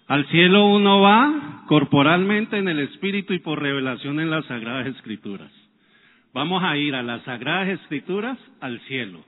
Al 0.09 0.27
cielo 0.29 0.65
uno 0.65 1.03
va 1.03 1.65
corporalmente 1.67 2.57
en 2.57 2.69
el 2.69 2.79
Espíritu 2.79 3.35
y 3.35 3.41
por 3.41 3.61
revelación 3.61 4.19
en 4.19 4.31
las 4.31 4.47
Sagradas 4.47 4.87
Escrituras. 4.87 5.53
Vamos 6.33 6.65
a 6.65 6.79
ir 6.79 6.95
a 6.95 7.03
las 7.03 7.23
Sagradas 7.25 7.69
Escrituras 7.69 8.39
al 8.63 8.81
cielo. 8.89 9.23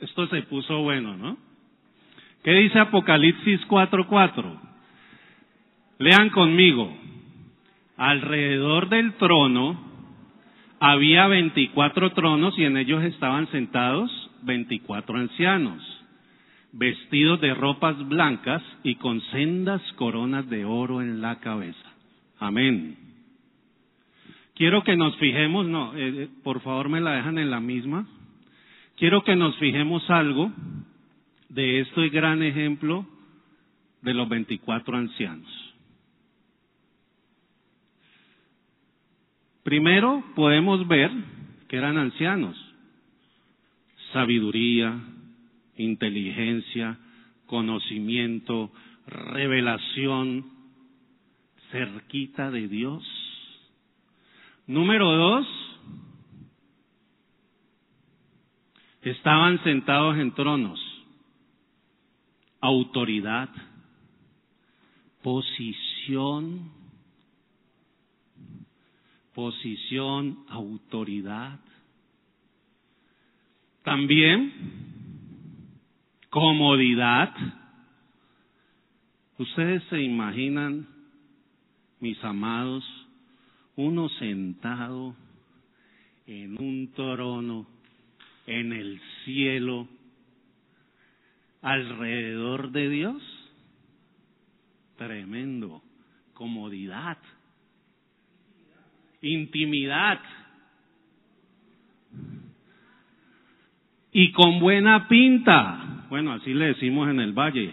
Esto 0.00 0.26
se 0.26 0.42
puso 0.42 0.82
bueno, 0.82 1.16
¿no? 1.16 1.36
¿Qué 2.42 2.54
dice 2.54 2.80
Apocalipsis 2.80 3.60
4:4? 3.68 4.60
Lean 5.98 6.30
conmigo. 6.30 7.01
Alrededor 7.96 8.88
del 8.88 9.14
trono 9.14 9.78
había 10.80 11.26
veinticuatro 11.28 12.12
tronos 12.12 12.58
y 12.58 12.64
en 12.64 12.76
ellos 12.76 13.04
estaban 13.04 13.48
sentados 13.52 14.10
veinticuatro 14.42 15.16
ancianos, 15.16 15.80
vestidos 16.72 17.40
de 17.40 17.54
ropas 17.54 17.96
blancas 18.08 18.62
y 18.82 18.96
con 18.96 19.20
sendas 19.30 19.80
coronas 19.92 20.48
de 20.50 20.64
oro 20.64 21.00
en 21.00 21.20
la 21.20 21.38
cabeza. 21.38 21.92
Amén. 22.38 22.96
Quiero 24.54 24.82
que 24.82 24.96
nos 24.96 25.16
fijemos, 25.16 25.66
no, 25.66 25.94
eh, 25.94 26.24
eh, 26.24 26.28
por 26.42 26.60
favor 26.60 26.88
me 26.88 27.00
la 27.00 27.12
dejan 27.12 27.38
en 27.38 27.50
la 27.50 27.60
misma. 27.60 28.06
Quiero 28.96 29.22
que 29.22 29.36
nos 29.36 29.56
fijemos 29.58 30.08
algo 30.10 30.52
de 31.48 31.80
este 31.80 32.08
gran 32.08 32.42
ejemplo 32.42 33.06
de 34.02 34.14
los 34.14 34.28
veinticuatro 34.28 34.96
ancianos. 34.96 35.71
Primero 39.62 40.24
podemos 40.34 40.86
ver 40.88 41.10
que 41.68 41.76
eran 41.76 41.96
ancianos. 41.96 42.56
Sabiduría, 44.12 45.00
inteligencia, 45.76 46.98
conocimiento, 47.46 48.72
revelación, 49.06 50.44
cerquita 51.70 52.50
de 52.50 52.68
Dios. 52.68 53.02
Número 54.66 55.10
dos, 55.10 55.46
estaban 59.02 59.62
sentados 59.64 60.16
en 60.18 60.32
tronos, 60.32 60.80
autoridad, 62.60 63.48
posición, 65.22 66.70
posición, 69.34 70.44
autoridad. 70.48 71.58
También 73.82 74.52
comodidad. 76.32 77.34
Ustedes 79.38 79.82
se 79.90 80.00
imaginan, 80.00 80.88
mis 82.00 82.22
amados, 82.24 82.84
uno 83.76 84.08
sentado 84.08 85.14
en 86.26 86.58
un 86.58 86.90
trono 86.94 87.66
en 88.46 88.72
el 88.72 89.00
cielo 89.24 89.88
alrededor 91.60 92.70
de 92.70 92.88
Dios. 92.88 93.22
Tremendo. 94.96 95.82
Comodidad. 96.32 97.18
Intimidad. 99.22 100.20
Y 104.12 104.32
con 104.32 104.60
buena 104.60 105.08
pinta. 105.08 106.06
Bueno, 106.10 106.32
así 106.32 106.52
le 106.52 106.66
decimos 106.66 107.08
en 107.08 107.20
el 107.20 107.32
valle. 107.32 107.72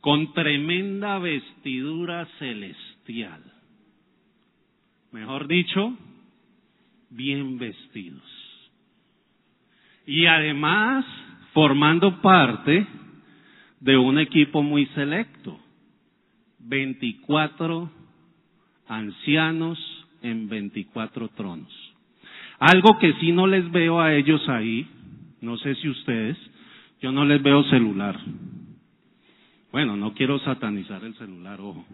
Con 0.00 0.32
tremenda 0.32 1.18
vestidura 1.18 2.26
celestial. 2.38 3.42
Mejor 5.12 5.48
dicho, 5.48 5.96
bien 7.10 7.58
vestidos. 7.58 8.22
Y 10.06 10.26
además 10.26 11.04
formando 11.52 12.20
parte 12.20 12.86
de 13.80 13.96
un 13.96 14.18
equipo 14.18 14.62
muy 14.62 14.86
selecto. 14.86 15.58
24 16.60 17.90
ancianos 18.88 19.95
en 20.30 20.48
24 20.48 21.28
tronos. 21.28 21.72
Algo 22.58 22.98
que 22.98 23.12
sí 23.14 23.32
no 23.32 23.46
les 23.46 23.70
veo 23.70 24.00
a 24.00 24.14
ellos 24.14 24.48
ahí, 24.48 24.88
no 25.40 25.58
sé 25.58 25.74
si 25.76 25.88
ustedes, 25.88 26.36
yo 27.00 27.12
no 27.12 27.24
les 27.24 27.42
veo 27.42 27.62
celular. 27.64 28.18
Bueno, 29.72 29.96
no 29.96 30.14
quiero 30.14 30.38
satanizar 30.40 31.04
el 31.04 31.14
celular, 31.14 31.60
ojo. 31.60 31.84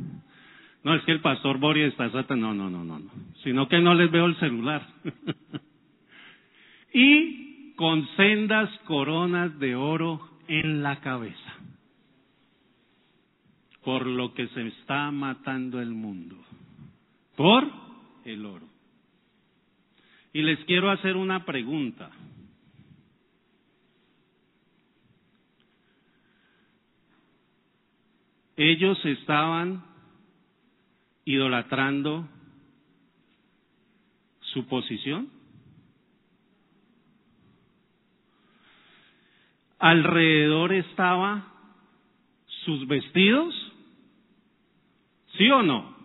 No, 0.85 0.95
es 0.95 1.03
que 1.03 1.13
el 1.13 1.21
pastor 1.21 1.59
Boris 1.59 1.87
está 1.87 2.11
satanizando, 2.11 2.55
no, 2.55 2.71
no, 2.71 2.85
no, 2.85 2.99
no, 2.99 3.11
sino 3.43 3.69
que 3.69 3.81
no 3.81 3.95
les 3.95 4.11
veo 4.11 4.27
el 4.27 4.37
celular. 4.37 4.87
y 6.95 7.75
con 7.75 8.07
sendas 8.17 8.71
coronas 8.85 9.59
de 9.59 9.75
oro 9.75 10.21
en 10.49 10.83
la 10.83 11.01
cabeza. 11.01 11.37
Por 13.85 14.07
lo 14.07 14.33
que 14.35 14.47
se 14.49 14.69
está 14.69 15.11
matando 15.11 15.81
el 15.81 15.91
mundo. 15.91 16.37
Por 17.37 17.92
el 18.25 18.47
oro. 18.47 18.69
Y 20.33 20.43
les 20.43 20.59
quiero 20.65 20.91
hacer 20.91 21.17
una 21.17 21.45
pregunta. 21.45 22.11
Ellos 28.57 28.99
estaban 29.05 29.85
idolatrando 31.25 32.29
su 34.41 34.67
posición. 34.67 35.31
Alrededor 39.79 40.73
estaba 40.75 41.49
sus 42.65 42.87
vestidos, 42.87 43.55
¿sí 45.37 45.51
o 45.51 45.63
no? 45.63 46.02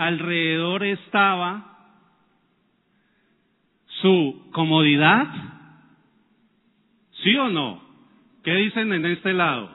Alrededor 0.00 0.82
estaba 0.84 1.76
su 4.00 4.48
comodidad, 4.50 5.26
¿sí 7.22 7.36
o 7.36 7.50
no? 7.50 7.82
¿Qué 8.42 8.54
dicen 8.54 8.94
en 8.94 9.04
este 9.04 9.34
lado? 9.34 9.70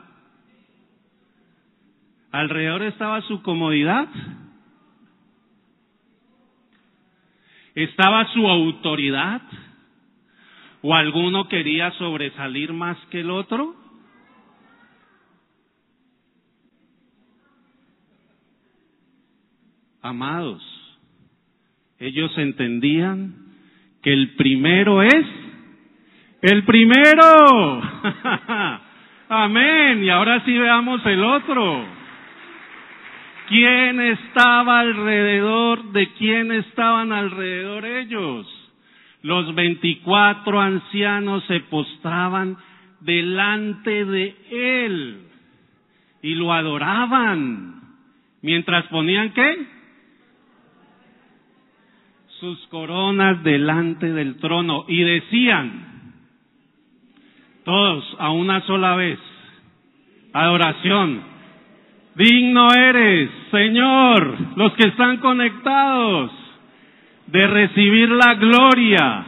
Alrededor 2.32 2.82
estaba 2.82 3.22
su 3.22 3.44
comodidad. 3.44 4.08
Estaba 7.76 8.26
su 8.34 8.48
autoridad. 8.48 9.44
¿O 10.82 10.96
alguno 10.96 11.48
quería 11.50 11.92
sobresalir 12.00 12.74
más 12.74 12.98
que 13.12 13.20
el 13.20 13.30
otro? 13.30 13.76
Amados, 20.06 20.62
ellos 21.98 22.32
entendían 22.38 23.34
que 24.04 24.14
el 24.14 24.36
primero 24.36 25.02
es 25.02 25.26
el 26.44 26.64
primero. 26.64 27.82
Amén. 29.30 30.04
Y 30.04 30.10
ahora 30.12 30.46
sí 30.46 30.56
veamos 30.56 31.04
el 31.08 31.24
otro. 31.24 31.86
¿Quién 33.50 34.00
estaba 34.00 34.82
alrededor? 34.82 35.92
¿De 35.92 36.14
quién 36.14 36.52
estaban 36.52 37.12
alrededor 37.12 37.84
ellos? 37.84 38.46
Los 39.24 39.56
veinticuatro 39.56 40.62
ancianos 40.62 41.44
se 41.46 41.62
postraban 41.62 42.58
delante 43.00 44.06
de 44.06 44.36
él 44.52 45.18
y 46.22 46.36
lo 46.36 46.54
adoraban. 46.54 47.82
Mientras 48.44 48.86
ponían 48.90 49.34
qué? 49.34 49.75
Sus 52.40 52.60
coronas 52.68 53.44
delante 53.44 54.12
del 54.12 54.36
trono 54.38 54.84
y 54.90 55.02
decían, 55.02 56.14
todos 57.64 58.04
a 58.20 58.30
una 58.32 58.60
sola 58.66 58.96
vez, 58.98 59.20
adoración, 60.34 61.22
digno 62.16 62.74
eres, 62.74 63.30
Señor, 63.52 64.38
los 64.58 64.74
que 64.74 64.90
están 64.90 65.18
conectados, 65.18 66.32
de 67.28 67.48
recibir 67.48 68.10
la 68.10 68.34
gloria, 68.34 69.26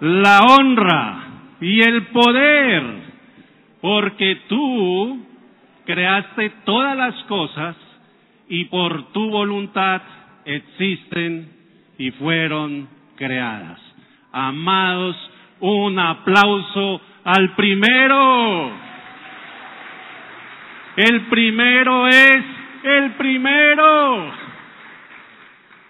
la 0.00 0.40
honra 0.42 1.24
y 1.60 1.80
el 1.80 2.06
poder, 2.06 2.82
porque 3.80 4.42
tú 4.48 5.26
creaste 5.84 6.52
todas 6.64 6.96
las 6.96 7.14
cosas 7.24 7.74
y 8.48 8.66
por 8.66 9.12
tu 9.12 9.28
voluntad 9.28 10.02
existen 10.44 11.61
y 11.98 12.10
fueron 12.12 12.88
creadas. 13.16 13.80
Amados, 14.32 15.16
un 15.60 15.98
aplauso 15.98 17.00
al 17.24 17.54
primero. 17.54 18.72
El 20.96 21.20
primero 21.26 22.08
es 22.08 22.44
el 22.84 23.12
primero. 23.12 24.32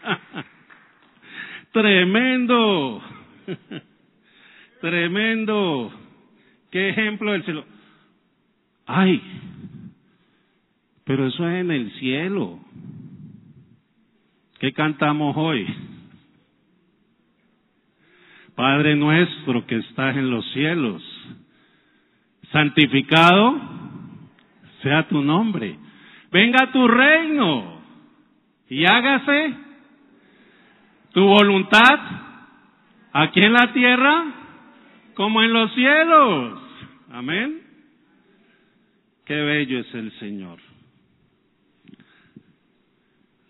Tremendo. 1.72 3.02
Tremendo. 4.80 5.92
Qué 6.70 6.90
ejemplo 6.90 7.32
del 7.32 7.44
cielo. 7.44 7.64
Ay, 8.86 9.22
pero 11.04 11.26
eso 11.26 11.48
es 11.48 11.60
en 11.60 11.70
el 11.70 11.90
cielo. 11.98 12.58
¿Qué 14.58 14.72
cantamos 14.72 15.36
hoy? 15.36 15.66
Padre 18.54 18.96
nuestro 18.96 19.66
que 19.66 19.76
estás 19.76 20.16
en 20.16 20.30
los 20.30 20.44
cielos, 20.52 21.02
santificado 22.50 23.60
sea 24.82 25.08
tu 25.08 25.22
nombre. 25.22 25.78
Venga 26.30 26.70
tu 26.72 26.86
reino 26.86 27.82
y 28.68 28.84
hágase 28.84 29.54
tu 31.12 31.24
voluntad 31.24 31.98
aquí 33.12 33.40
en 33.40 33.52
la 33.52 33.72
tierra 33.72 34.24
como 35.14 35.42
en 35.42 35.52
los 35.52 35.72
cielos. 35.74 36.58
Amén. 37.10 37.60
Qué 39.24 39.34
bello 39.34 39.80
es 39.80 39.94
el 39.94 40.10
Señor. 40.18 40.58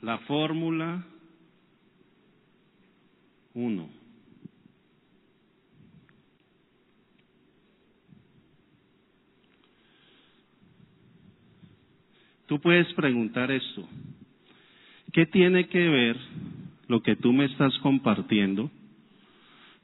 la 0.02 0.18
fórmula 0.18 1.04
1. 3.54 4.01
Tú 12.52 12.60
puedes 12.60 12.92
preguntar 12.92 13.50
esto. 13.50 13.88
¿Qué 15.10 15.24
tiene 15.24 15.68
que 15.68 15.88
ver 15.88 16.18
lo 16.86 17.02
que 17.02 17.16
tú 17.16 17.32
me 17.32 17.46
estás 17.46 17.72
compartiendo 17.78 18.70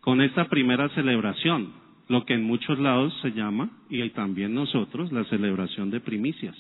con 0.03 0.21
esta 0.21 0.51
primera 0.51 0.91
celebración? 0.91 1.73
Lo 2.09 2.27
que 2.27 2.35
en 2.35 2.45
muchos 2.45 2.79
lados 2.79 3.19
se 3.23 3.33
llama, 3.33 3.71
y 3.89 4.07
también 4.11 4.53
nosotros, 4.53 5.11
la 5.13 5.25
celebración 5.31 5.91
de 5.91 6.01
primicias. 6.01 6.55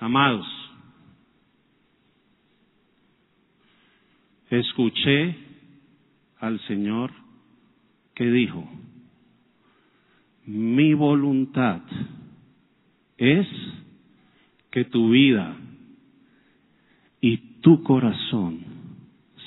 Amados, 0.00 0.46
escuché 4.50 5.34
al 6.40 6.60
Señor 6.66 7.10
que 8.14 8.30
dijo, 8.30 8.68
mi 10.44 10.92
voluntad 10.92 11.80
es 13.16 13.46
que 14.70 14.84
tu 14.84 15.10
vida 15.10 15.56
y 17.20 17.36
tu 17.60 17.82
corazón 17.82 18.60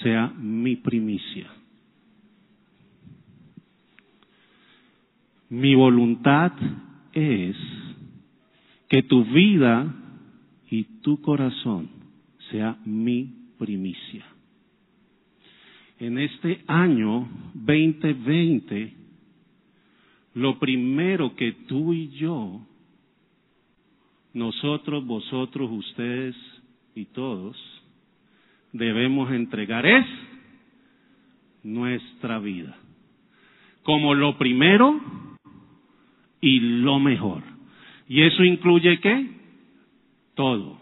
sea 0.02 0.28
mi 0.38 0.76
primicia. 0.76 1.50
Mi 5.50 5.76
voluntad 5.76 6.54
es 7.14 7.56
que 8.88 9.04
tu 9.04 9.26
vida 9.26 9.94
y 10.70 10.84
tu 11.02 11.22
corazón 11.22 11.90
sea 12.50 12.78
mi 12.86 13.34
primicia. 13.58 14.26
En 16.00 16.18
este 16.18 16.64
año 16.68 17.30
2020, 17.54 18.94
lo 20.36 20.58
primero 20.58 21.36
que 21.36 21.52
tú 21.68 21.94
y 21.94 22.10
yo 22.10 22.66
nosotros, 24.34 25.06
vosotros, 25.06 25.70
ustedes 25.72 26.36
y 26.96 27.06
todos 27.06 27.58
debemos 28.72 29.32
entregar 29.32 29.86
es 29.86 30.06
nuestra 31.64 32.40
vida 32.40 32.78
como 33.84 34.14
lo 34.14 34.38
primero 34.38 35.00
y 36.40 36.60
lo 36.60 37.00
mejor. 37.00 37.44
¿Y 38.08 38.24
eso 38.24 38.44
incluye 38.44 39.00
qué? 39.00 39.28
Todo. 40.36 40.78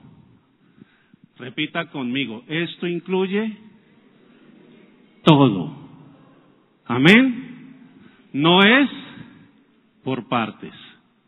Repita 1.38 1.90
conmigo, 1.90 2.44
esto 2.48 2.88
incluye 2.88 3.58
todo. 5.24 5.74
Amén. 6.86 7.46
No 8.34 8.62
es 8.62 8.90
por 10.04 10.28
partes, 10.28 10.74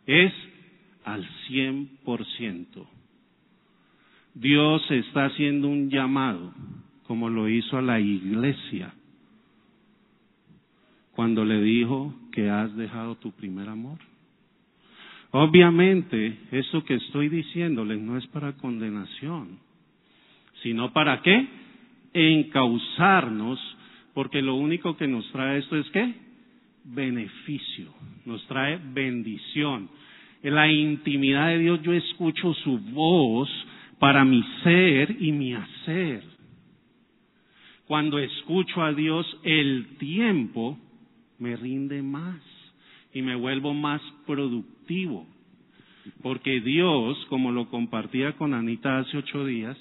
es 0.05 0.33
al 1.03 1.27
cien 1.47 1.89
por 2.03 2.25
ciento. 2.37 2.87
Dios 4.33 4.89
está 4.89 5.25
haciendo 5.25 5.67
un 5.67 5.89
llamado, 5.89 6.53
como 7.03 7.29
lo 7.29 7.49
hizo 7.49 7.77
a 7.77 7.81
la 7.81 7.99
iglesia, 7.99 8.93
cuando 11.13 11.43
le 11.43 11.61
dijo 11.61 12.13
que 12.31 12.49
has 12.49 12.75
dejado 12.75 13.15
tu 13.15 13.31
primer 13.31 13.67
amor. 13.67 13.99
Obviamente, 15.31 16.37
eso 16.51 16.83
que 16.83 16.95
estoy 16.95 17.29
diciéndoles 17.29 17.99
no 17.99 18.17
es 18.17 18.25
para 18.27 18.53
condenación, 18.53 19.59
sino 20.61 20.93
para 20.93 21.21
qué? 21.21 21.47
Encauzarnos, 22.13 23.59
porque 24.13 24.41
lo 24.41 24.55
único 24.55 24.95
que 24.97 25.07
nos 25.07 25.29
trae 25.31 25.59
esto 25.59 25.77
es 25.77 25.89
qué? 25.91 26.13
Beneficio, 26.83 27.93
nos 28.25 28.45
trae 28.47 28.79
bendición 28.93 29.89
en 30.43 30.55
la 30.55 30.71
intimidad 30.71 31.47
de 31.47 31.59
Dios 31.59 31.81
yo 31.83 31.93
escucho 31.93 32.53
su 32.55 32.77
voz 32.79 33.49
para 33.99 34.25
mi 34.25 34.43
ser 34.63 35.15
y 35.19 35.31
mi 35.31 35.53
hacer. 35.53 36.23
Cuando 37.85 38.19
escucho 38.19 38.81
a 38.81 38.93
Dios, 38.93 39.25
el 39.43 39.97
tiempo 39.99 40.77
me 41.39 41.55
rinde 41.55 42.01
más 42.01 42.41
y 43.13 43.21
me 43.21 43.35
vuelvo 43.35 43.73
más 43.73 44.01
productivo. 44.25 45.27
Porque 46.23 46.61
Dios, 46.61 47.17
como 47.29 47.51
lo 47.51 47.69
compartía 47.69 48.33
con 48.33 48.53
Anita 48.53 48.99
hace 48.99 49.17
ocho 49.17 49.45
días, 49.45 49.77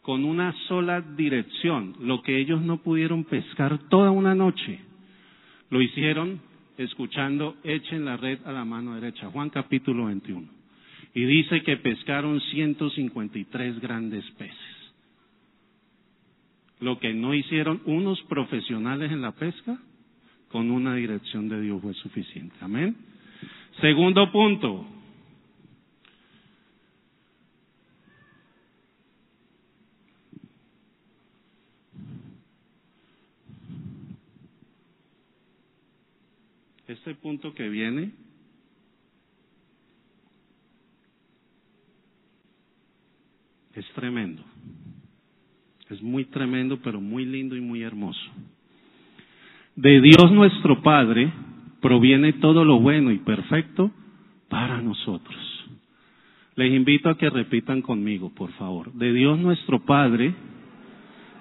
con 0.00 0.24
una 0.24 0.54
sola 0.68 1.00
dirección, 1.00 1.96
lo 2.00 2.22
que 2.22 2.38
ellos 2.38 2.62
no 2.62 2.78
pudieron 2.78 3.24
pescar 3.24 3.78
toda 3.88 4.10
una 4.10 4.34
noche, 4.34 4.80
lo 5.70 5.82
hicieron 5.82 6.40
escuchando, 6.78 7.56
echen 7.64 8.04
la 8.04 8.16
red 8.16 8.38
a 8.44 8.52
la 8.52 8.64
mano 8.64 8.94
derecha. 8.94 9.30
Juan 9.30 9.50
capítulo 9.50 10.06
21. 10.06 10.46
Y 11.14 11.24
dice 11.24 11.62
que 11.62 11.76
pescaron 11.76 12.40
153 12.40 13.80
grandes 13.80 14.24
peces. 14.32 14.58
Lo 16.80 16.98
que 16.98 17.14
no 17.14 17.34
hicieron 17.34 17.80
unos 17.86 18.20
profesionales 18.22 19.12
en 19.12 19.22
la 19.22 19.32
pesca, 19.32 19.78
con 20.48 20.70
una 20.70 20.94
dirección 20.94 21.48
de 21.48 21.60
Dios 21.60 21.80
fue 21.82 21.94
suficiente. 21.94 22.54
Amén. 22.60 22.96
Segundo 23.80 24.30
punto, 24.30 24.86
este 36.94 37.14
punto 37.16 37.52
que 37.54 37.68
viene 37.68 38.12
es 43.74 43.84
tremendo. 43.94 44.42
Es 45.90 46.00
muy 46.02 46.24
tremendo, 46.26 46.78
pero 46.82 47.00
muy 47.00 47.26
lindo 47.26 47.56
y 47.56 47.60
muy 47.60 47.82
hermoso. 47.82 48.20
De 49.76 50.00
Dios 50.00 50.30
nuestro 50.30 50.82
Padre 50.82 51.32
proviene 51.80 52.34
todo 52.34 52.64
lo 52.64 52.78
bueno 52.80 53.10
y 53.10 53.18
perfecto 53.18 53.90
para 54.48 54.80
nosotros. 54.80 55.36
Les 56.54 56.72
invito 56.72 57.10
a 57.10 57.18
que 57.18 57.28
repitan 57.28 57.82
conmigo, 57.82 58.32
por 58.32 58.52
favor. 58.52 58.92
De 58.92 59.12
Dios 59.12 59.36
nuestro 59.38 59.80
Padre 59.84 60.32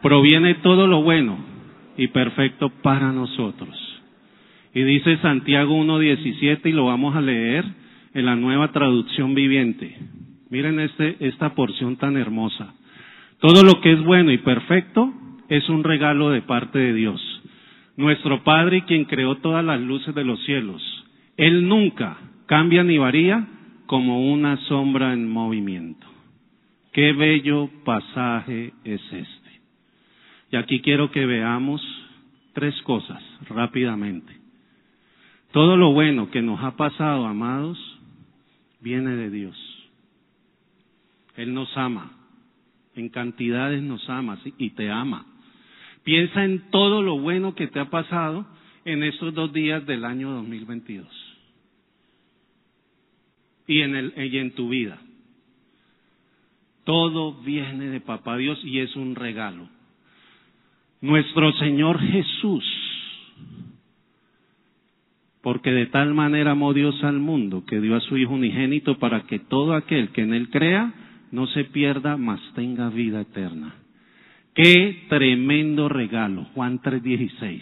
proviene 0.01 0.55
todo 0.55 0.87
lo 0.87 1.03
bueno 1.03 1.37
y 1.95 2.07
perfecto 2.07 2.69
para 2.81 3.11
nosotros. 3.11 3.92
Y 4.73 4.83
dice 4.83 5.17
Santiago 5.17 5.75
1.17 5.83 6.61
y 6.65 6.71
lo 6.71 6.85
vamos 6.85 7.15
a 7.15 7.21
leer 7.21 7.63
en 8.13 8.25
la 8.25 8.35
nueva 8.35 8.71
traducción 8.71 9.35
viviente. 9.35 9.95
Miren 10.49 10.79
este, 10.79 11.15
esta 11.19 11.53
porción 11.53 11.97
tan 11.97 12.17
hermosa. 12.17 12.73
Todo 13.39 13.63
lo 13.63 13.81
que 13.81 13.93
es 13.93 14.03
bueno 14.03 14.31
y 14.31 14.39
perfecto 14.39 15.13
es 15.49 15.67
un 15.69 15.83
regalo 15.83 16.29
de 16.29 16.41
parte 16.41 16.79
de 16.79 16.93
Dios. 16.93 17.21
Nuestro 17.97 18.43
Padre, 18.43 18.85
quien 18.85 19.05
creó 19.05 19.37
todas 19.37 19.63
las 19.63 19.79
luces 19.79 20.15
de 20.15 20.23
los 20.23 20.43
cielos. 20.45 20.81
Él 21.37 21.67
nunca 21.67 22.17
cambia 22.47 22.83
ni 22.83 22.97
varía 22.97 23.47
como 23.85 24.31
una 24.31 24.57
sombra 24.67 25.13
en 25.13 25.29
movimiento. 25.29 26.07
Qué 26.93 27.11
bello 27.13 27.69
pasaje 27.83 28.73
es 28.83 29.01
este. 29.11 29.61
Y 30.51 30.55
aquí 30.55 30.79
quiero 30.79 31.11
que 31.11 31.25
veamos 31.25 31.81
tres 32.53 32.79
cosas 32.83 33.21
rápidamente. 33.49 34.42
Todo 35.53 35.77
lo 35.77 35.93
bueno 35.93 36.31
que 36.31 36.41
nos 36.41 36.63
ha 36.63 36.75
pasado, 36.75 37.27
amados, 37.27 37.77
viene 38.81 39.15
de 39.15 39.29
Dios. 39.29 39.55
Él 41.35 41.53
nos 41.53 41.77
ama, 41.77 42.11
en 42.95 43.09
cantidades 43.09 43.83
nos 43.83 44.09
ama 44.09 44.39
y 44.57 44.71
te 44.71 44.89
ama. 44.89 45.27
Piensa 46.03 46.43
en 46.43 46.71
todo 46.71 47.03
lo 47.03 47.19
bueno 47.19 47.53
que 47.53 47.67
te 47.67 47.79
ha 47.79 47.91
pasado 47.91 48.47
en 48.83 49.03
estos 49.03 49.31
dos 49.35 49.53
días 49.53 49.85
del 49.85 50.05
año 50.05 50.31
2022 50.31 51.07
y 53.67 53.81
en, 53.81 54.11
y 54.17 54.37
en 54.39 54.55
tu 54.55 54.69
vida. 54.69 54.99
Todo 56.83 57.31
viene 57.43 57.89
de 57.89 58.01
Papá 58.01 58.37
Dios 58.37 58.59
y 58.63 58.79
es 58.79 58.95
un 58.95 59.13
regalo. 59.13 59.69
Nuestro 60.99 61.53
Señor 61.59 61.99
Jesús 61.99 62.65
porque 65.43 65.71
de 65.71 65.87
tal 65.87 66.13
manera 66.13 66.51
amó 66.51 66.73
Dios 66.73 67.03
al 67.03 67.19
mundo 67.19 67.65
que 67.65 67.81
dio 67.81 67.97
a 67.97 67.99
su 67.99 68.17
Hijo 68.17 68.33
unigénito 68.33 68.97
para 68.97 69.23
que 69.23 69.39
todo 69.39 69.75
aquel 69.75 70.09
que 70.09 70.21
en 70.21 70.33
él 70.33 70.49
crea 70.49 70.93
no 71.31 71.47
se 71.47 71.65
pierda, 71.65 72.15
mas 72.15 72.39
tenga 72.55 72.89
vida 72.89 73.21
eterna. 73.21 73.75
Qué 74.55 75.03
tremendo 75.09 75.89
regalo, 75.89 76.45
Juan 76.53 76.79
3:16. 76.79 77.61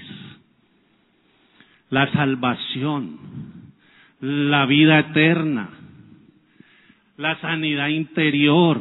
La 1.90 2.12
salvación, 2.12 3.18
la 4.20 4.66
vida 4.68 5.00
eterna, 5.00 5.70
la 7.18 7.40
sanidad 7.42 7.88
interior, 7.88 8.80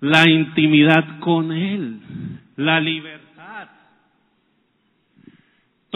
la 0.00 0.28
intimidad 0.28 1.20
con 1.20 1.52
Él, 1.52 2.00
la 2.56 2.80
libertad. 2.80 3.25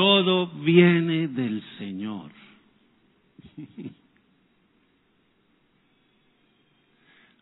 Todo 0.01 0.47
viene 0.47 1.29
del 1.29 1.63
Señor. 1.77 2.31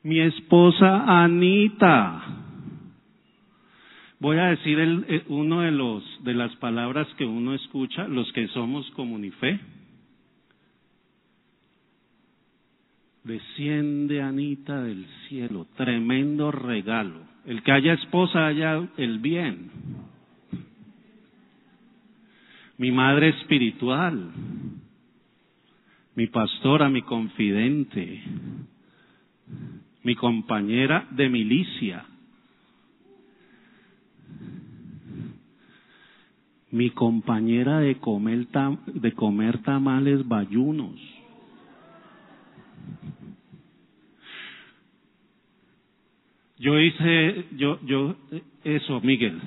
Mi 0.03 0.19
esposa 0.19 1.23
Anita. 1.23 2.21
Voy 4.19 4.39
a 4.39 4.47
decir 4.47 4.81
el, 4.81 5.05
eh, 5.07 5.25
uno 5.29 5.61
de 5.61 5.71
los 5.71 6.03
de 6.25 6.35
las 6.35 6.57
palabras 6.57 7.07
que 7.17 7.25
uno 7.25 7.55
escucha, 7.55 8.09
los 8.09 8.33
que 8.33 8.49
somos 8.49 8.91
comunife. 8.91 9.61
Desciende 13.23 14.21
Anita 14.21 14.83
del 14.83 15.07
cielo, 15.29 15.69
tremendo 15.77 16.51
regalo. 16.51 17.21
El 17.47 17.63
que 17.63 17.71
haya 17.71 17.93
esposa 17.93 18.47
haya 18.49 18.89
el 18.97 19.21
bien. 19.21 19.71
Mi 22.79 22.93
madre 22.93 23.31
espiritual, 23.31 24.31
mi 26.15 26.29
pastora, 26.29 26.89
mi 26.89 27.03
confidente, 27.03 28.23
mi 30.05 30.15
compañera 30.15 31.09
de 31.11 31.29
milicia, 31.29 32.07
mi 36.71 36.91
compañera 36.91 37.81
de 37.81 37.97
comer, 37.97 38.47
de 38.87 39.13
comer 39.13 39.59
tamales 39.63 40.27
bayunos. 40.29 41.01
Yo 46.59 46.79
hice, 46.79 47.45
yo, 47.57 47.81
yo, 47.85 48.17
eso, 48.63 49.01
Miguel, 49.01 49.41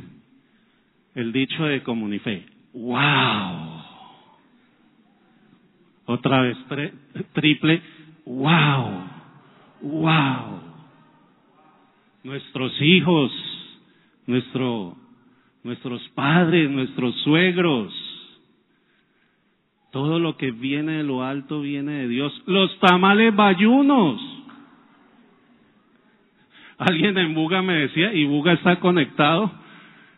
el 1.16 1.32
dicho 1.32 1.64
de 1.64 1.82
Comunife. 1.84 2.51
¡Wow! 2.74 3.82
Otra 6.06 6.42
vez, 6.42 6.58
triple, 7.34 7.82
¡Wow! 8.26 9.04
¡Wow! 9.82 10.60
Nuestros 12.24 12.82
hijos, 12.82 13.32
nuestro, 14.28 14.96
nuestros 15.64 16.08
padres, 16.10 16.70
nuestros 16.70 17.16
suegros, 17.22 17.94
todo 19.92 20.20
lo 20.20 20.38
que 20.38 20.52
viene 20.52 20.98
de 20.98 21.04
lo 21.04 21.24
alto 21.24 21.62
viene 21.62 21.94
de 21.94 22.08
Dios. 22.08 22.42
Los 22.46 22.80
tamales 22.80 23.36
bayunos 23.36 24.22
Alguien 26.82 27.16
en 27.16 27.36
Buga 27.36 27.62
me 27.62 27.76
decía, 27.76 28.12
y 28.12 28.26
Buga 28.26 28.54
está 28.54 28.80
conectado, 28.80 29.52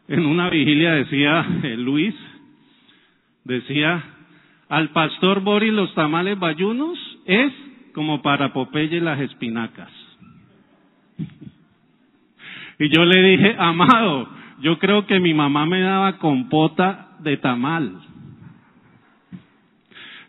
en 0.08 0.26
una 0.26 0.50
vigilia 0.50 0.94
decía 0.94 1.46
eh, 1.62 1.76
Luis, 1.76 2.16
decía, 3.44 4.04
al 4.70 4.90
pastor 4.90 5.42
Boris 5.42 5.74
los 5.74 5.94
tamales 5.94 6.40
bayunos 6.40 6.98
es 7.26 7.54
como 7.94 8.22
para 8.22 8.54
Popeye 8.54 9.02
las 9.02 9.20
espinacas. 9.20 9.92
Y 12.80 12.90
yo 12.90 13.06
le 13.06 13.22
dije, 13.22 13.56
amado, 13.58 14.28
yo 14.62 14.80
creo 14.80 15.06
que 15.06 15.20
mi 15.20 15.34
mamá 15.34 15.66
me 15.66 15.82
daba 15.82 16.18
compota 16.18 17.18
de 17.20 17.38
tamal. 17.38 18.02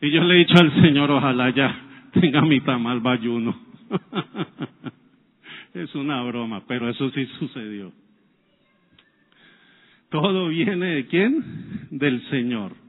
Y 0.02 0.10
yo 0.10 0.22
le 0.22 0.34
he 0.34 0.38
dicho 0.38 0.60
al 0.60 0.72
Señor, 0.82 1.10
ojalá 1.10 1.50
ya 1.50 1.74
tenga 2.12 2.42
mi 2.42 2.60
tamal 2.60 3.00
bayuno. 3.00 3.58
Es 5.74 5.92
una 5.96 6.22
broma, 6.22 6.62
pero 6.68 6.88
eso 6.88 7.10
sí 7.10 7.26
sucedió. 7.40 7.92
Todo 10.08 10.46
viene 10.46 10.86
de 10.86 11.06
quién? 11.06 11.88
Del 11.90 12.22
Señor. 12.30 12.83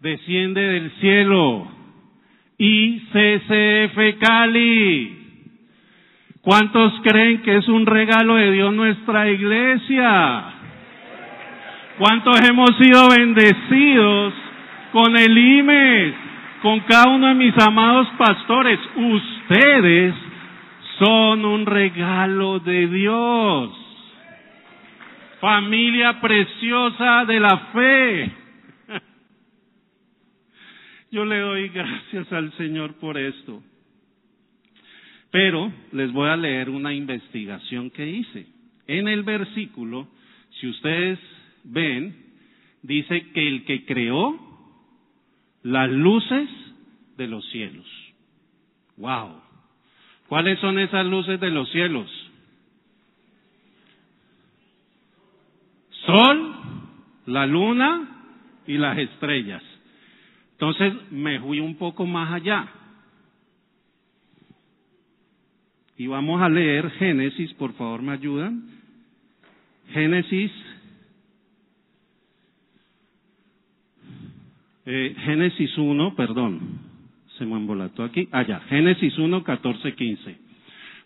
Desciende 0.00 0.60
del 0.60 0.90
cielo. 1.00 1.66
ICCF 2.58 4.18
Cali. 4.20 5.16
¿Cuántos 6.40 6.92
creen 7.02 7.42
que 7.42 7.56
es 7.56 7.68
un 7.68 7.86
regalo 7.86 8.36
de 8.36 8.52
Dios 8.52 8.72
nuestra 8.72 9.30
iglesia? 9.30 10.44
¿Cuántos 11.98 12.48
hemos 12.48 12.70
sido 12.78 13.08
bendecidos 13.10 14.34
con 14.92 15.16
el 15.16 15.36
IMES? 15.36 16.28
con 16.62 16.80
cada 16.80 17.08
uno 17.08 17.28
de 17.28 17.34
mis 17.34 17.56
amados 17.58 18.08
pastores. 18.16 18.78
Ustedes 18.96 20.14
son 20.98 21.44
un 21.44 21.66
regalo 21.66 22.58
de 22.60 22.86
Dios. 22.88 23.70
Familia 25.40 26.20
preciosa 26.20 27.24
de 27.26 27.40
la 27.40 27.56
fe. 27.72 28.32
Yo 31.10 31.24
le 31.24 31.38
doy 31.38 31.68
gracias 31.68 32.30
al 32.32 32.52
Señor 32.56 32.94
por 32.94 33.16
esto. 33.16 33.62
Pero 35.30 35.72
les 35.92 36.12
voy 36.12 36.28
a 36.28 36.36
leer 36.36 36.70
una 36.70 36.92
investigación 36.92 37.90
que 37.90 38.08
hice. 38.08 38.46
En 38.86 39.08
el 39.08 39.22
versículo, 39.22 40.08
si 40.60 40.68
ustedes 40.68 41.18
ven, 41.64 42.16
dice 42.82 43.30
que 43.32 43.46
el 43.46 43.64
que 43.64 43.84
creó 43.84 44.38
las 45.62 45.90
luces 45.90 46.48
de 47.16 47.26
los 47.26 47.44
cielos. 47.50 47.86
Wow. 48.96 49.42
¿Cuáles 50.28 50.58
son 50.60 50.78
esas 50.78 51.06
luces 51.06 51.40
de 51.40 51.50
los 51.50 51.70
cielos? 51.70 52.10
Sol, 56.06 56.54
la 57.26 57.46
luna 57.46 58.62
y 58.66 58.78
las 58.78 58.96
estrellas. 58.98 59.62
Entonces 60.58 60.92
me 61.10 61.38
fui 61.40 61.60
un 61.60 61.76
poco 61.76 62.04
más 62.04 62.32
allá. 62.32 62.68
Y 65.96 66.06
vamos 66.06 66.42
a 66.42 66.48
leer 66.48 66.90
Génesis, 66.92 67.52
por 67.54 67.72
favor, 67.74 68.02
me 68.02 68.12
ayudan. 68.12 68.64
Génesis 69.92 70.52
Eh, 74.90 75.14
Génesis 75.22 75.76
1, 75.76 76.14
perdón, 76.14 76.60
se 77.36 77.44
me 77.44 77.56
embolató 77.56 78.04
aquí. 78.04 78.26
Allá, 78.32 78.62
ah, 78.64 78.66
Génesis 78.70 79.18
1, 79.18 79.44
14, 79.44 79.94
15. 79.94 80.38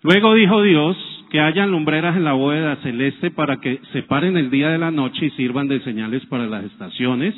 Luego 0.05 0.35
dijo 0.35 0.62
Dios 0.62 0.97
que 1.33 1.41
hayan 1.41 1.73
lumbreras 1.73 2.17
en 2.17 2.23
la 2.23 2.35
bóveda 2.35 2.77
celeste 2.77 3.33
para 3.33 3.57
que 3.57 3.81
separen 3.93 4.37
el 4.37 4.51
día 4.51 4.69
de 4.69 4.79
la 4.79 4.93
noche 4.93 5.27
y 5.27 5.31
sirvan 5.31 5.67
de 5.67 5.81
señales 5.81 6.25
para 6.27 6.47
las 6.47 6.62
estaciones, 6.62 7.35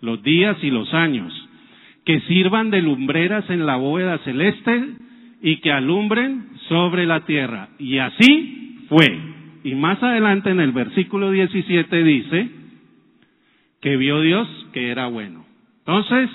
los 0.00 0.22
días 0.22 0.56
y 0.62 0.70
los 0.70 0.94
años. 0.94 1.32
Que 2.10 2.22
sirvan 2.22 2.70
de 2.70 2.82
lumbreras 2.82 3.48
en 3.50 3.66
la 3.66 3.76
bóveda 3.76 4.18
celeste 4.24 4.94
y 5.42 5.58
que 5.58 5.70
alumbren 5.70 6.48
sobre 6.68 7.06
la 7.06 7.20
tierra. 7.24 7.68
Y 7.78 7.98
así 7.98 8.84
fue. 8.88 9.06
Y 9.62 9.76
más 9.76 10.02
adelante 10.02 10.50
en 10.50 10.58
el 10.58 10.72
versículo 10.72 11.30
17 11.30 12.02
dice 12.02 12.50
que 13.80 13.96
vio 13.96 14.22
Dios 14.22 14.48
que 14.72 14.90
era 14.90 15.06
bueno. 15.06 15.46
Entonces, 15.86 16.28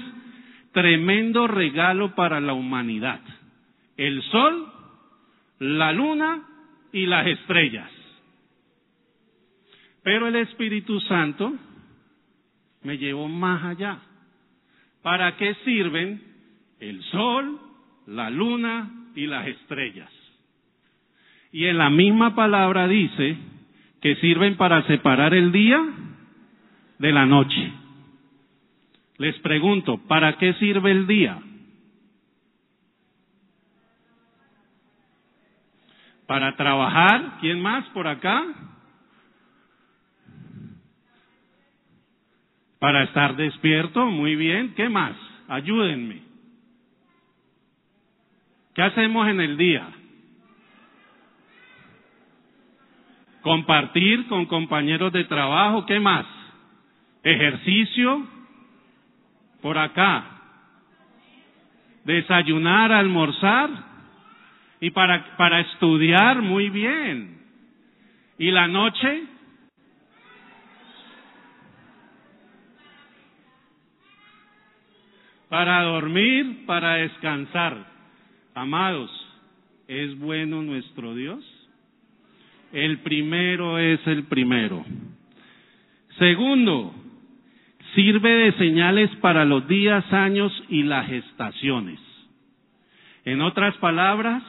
tremendo 0.72 1.46
regalo 1.46 2.16
para 2.16 2.40
la 2.40 2.54
humanidad. 2.54 3.20
El 3.98 4.22
sol, 4.32 4.68
la 5.60 5.92
luna 5.92 6.42
y 6.94 7.06
las 7.06 7.28
estrellas. 7.28 7.92
Pero 10.04 10.30
el 10.30 10.38
Espíritu 10.38 11.02
Santo 11.02 11.54
me 12.84 12.98
llevó 12.98 13.28
más 13.28 13.62
allá. 13.66 14.00
¿Para 15.06 15.38
qué 15.38 15.54
sirven 15.64 16.20
el 16.80 17.00
sol, 17.12 17.60
la 18.08 18.32
luna 18.32 18.90
y 19.14 19.28
las 19.28 19.46
estrellas? 19.46 20.10
Y 21.52 21.66
en 21.66 21.78
la 21.78 21.92
misma 21.92 22.34
palabra 22.34 22.88
dice 22.88 23.38
que 24.02 24.16
sirven 24.16 24.58
para 24.58 24.82
separar 24.88 25.36
el 25.36 25.52
día 25.52 25.80
de 26.98 27.12
la 27.12 27.28
noche. 27.28 27.72
Les 29.20 29.38
pregunto, 29.42 30.00
¿para 30.08 30.40
qué 30.40 30.56
sirve 30.56 30.90
el 30.90 31.06
día? 31.06 31.38
Para 36.26 36.56
trabajar. 36.56 37.38
¿Quién 37.42 37.62
más 37.62 37.86
por 37.90 38.08
acá? 38.08 38.44
Para 42.80 43.04
estar 43.04 43.36
despierto. 43.36 44.06
Muy 44.06 44.36
bien. 44.36 44.74
¿Qué 44.76 44.90
más? 44.90 45.16
Ayúdenme. 45.48 46.22
¿Qué 48.74 48.82
hacemos 48.82 49.28
en 49.28 49.40
el 49.40 49.58
día? 49.58 49.88
Compartir 53.42 54.28
con 54.28 54.46
compañeros 54.48 55.14
de 55.14 55.24
trabajo. 55.26 55.86
¿Qué 55.86 56.00
más? 56.00 56.26
Ejercicio 57.24 58.28
por 59.62 59.78
acá. 59.78 60.26
Desayunar, 62.04 62.92
almorzar 62.92 63.70
Y 64.80 64.92
para, 64.92 65.38
para 65.38 65.62
estudiar 65.62 66.42
muy 66.42 66.70
bien. 66.70 67.40
¿Y 68.38 68.52
la 68.52 68.68
noche? 68.68 69.24
Para 75.50 75.84
dormir, 75.84 76.66
para 76.66 76.96
descansar. 76.96 77.86
Amados, 78.56 79.12
¿es 79.88 80.18
bueno 80.18 80.62
nuestro 80.62 81.14
Dios? 81.14 81.44
El 82.74 83.00
primero 83.00 83.78
es 83.78 84.06
el 84.08 84.24
primero. 84.24 84.84
Segundo, 86.18 86.94
sirve 87.94 88.30
de 88.30 88.52
señales 88.54 89.10
para 89.22 89.46
los 89.46 89.68
días, 89.68 90.12
años 90.12 90.52
y 90.70 90.84
las 90.84 91.08
gestaciones. 91.08 92.00
En 93.24 93.42
otras 93.42 93.76
palabras, 93.78 94.44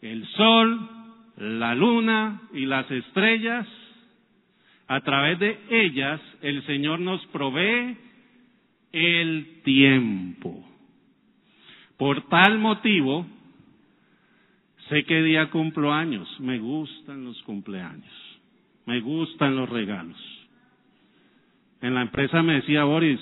el 0.00 0.26
sol, 0.28 0.88
la 1.36 1.74
luna 1.74 2.42
y 2.52 2.66
las 2.66 2.90
estrellas, 2.90 3.66
a 4.86 5.00
través 5.02 5.38
de 5.38 5.58
ellas 5.70 6.20
el 6.40 6.64
Señor 6.66 7.00
nos 7.00 7.24
provee 7.26 7.96
el 8.92 9.60
tiempo. 9.64 10.64
Por 11.96 12.28
tal 12.28 12.58
motivo, 12.58 13.26
sé 14.88 15.04
que 15.04 15.22
día 15.22 15.50
cumplo 15.50 15.92
años, 15.92 16.28
me 16.40 16.58
gustan 16.58 17.24
los 17.24 17.40
cumpleaños, 17.42 18.40
me 18.86 19.00
gustan 19.00 19.56
los 19.56 19.68
regalos. 19.68 20.16
En 21.80 21.94
la 21.94 22.02
empresa 22.02 22.42
me 22.42 22.54
decía 22.54 22.84
Boris, 22.84 23.20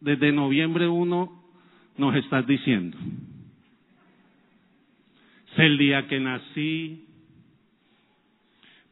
desde 0.00 0.32
noviembre 0.32 0.88
1 0.88 1.42
nos 1.98 2.16
estás 2.16 2.46
diciendo. 2.46 2.96
Es 5.52 5.58
el 5.58 5.78
día 5.78 6.06
que 6.06 6.20
nací, 6.20 7.04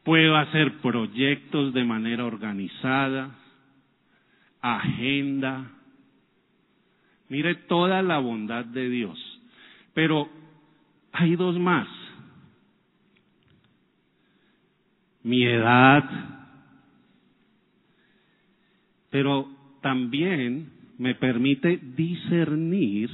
puedo 0.03 0.35
hacer 0.37 0.77
proyectos 0.81 1.73
de 1.73 1.83
manera 1.83 2.25
organizada, 2.25 3.35
agenda. 4.61 5.71
Mire 7.29 7.55
toda 7.55 8.01
la 8.01 8.17
bondad 8.19 8.65
de 8.65 8.89
Dios. 8.89 9.17
Pero 9.93 10.27
hay 11.11 11.35
dos 11.35 11.57
más. 11.59 11.87
Mi 15.23 15.43
edad, 15.43 16.03
pero 19.09 19.47
también 19.81 20.71
me 20.97 21.13
permite 21.15 21.77
discernir 21.95 23.09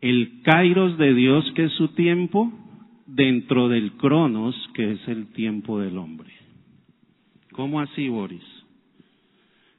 el 0.00 0.42
kairos 0.42 0.96
de 0.96 1.14
Dios, 1.14 1.50
que 1.54 1.64
es 1.64 1.72
su 1.72 1.88
tiempo, 1.88 2.52
dentro 3.06 3.68
del 3.68 3.92
cronos, 3.92 4.54
que 4.74 4.92
es 4.92 5.08
el 5.08 5.26
tiempo 5.32 5.80
del 5.80 5.98
hombre. 5.98 6.30
¿Cómo 7.52 7.80
así, 7.80 8.08
Boris? 8.08 8.44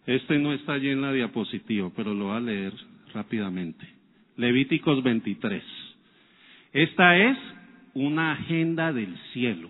Este 0.05 0.38
no 0.38 0.53
está 0.53 0.74
allí 0.74 0.89
en 0.89 1.01
la 1.01 1.14
diapositiva, 1.14 1.91
pero 1.95 2.14
lo 2.14 2.26
voy 2.26 2.36
a 2.36 2.39
leer 2.41 2.74
rápidamente. 3.14 3.86
Levíticos 4.38 5.03
23. 5.03 5.64
Esta 6.74 7.18
es 7.18 7.38
una 7.93 8.34
agenda 8.34 8.93
del 8.93 9.18
cielo. 9.34 9.70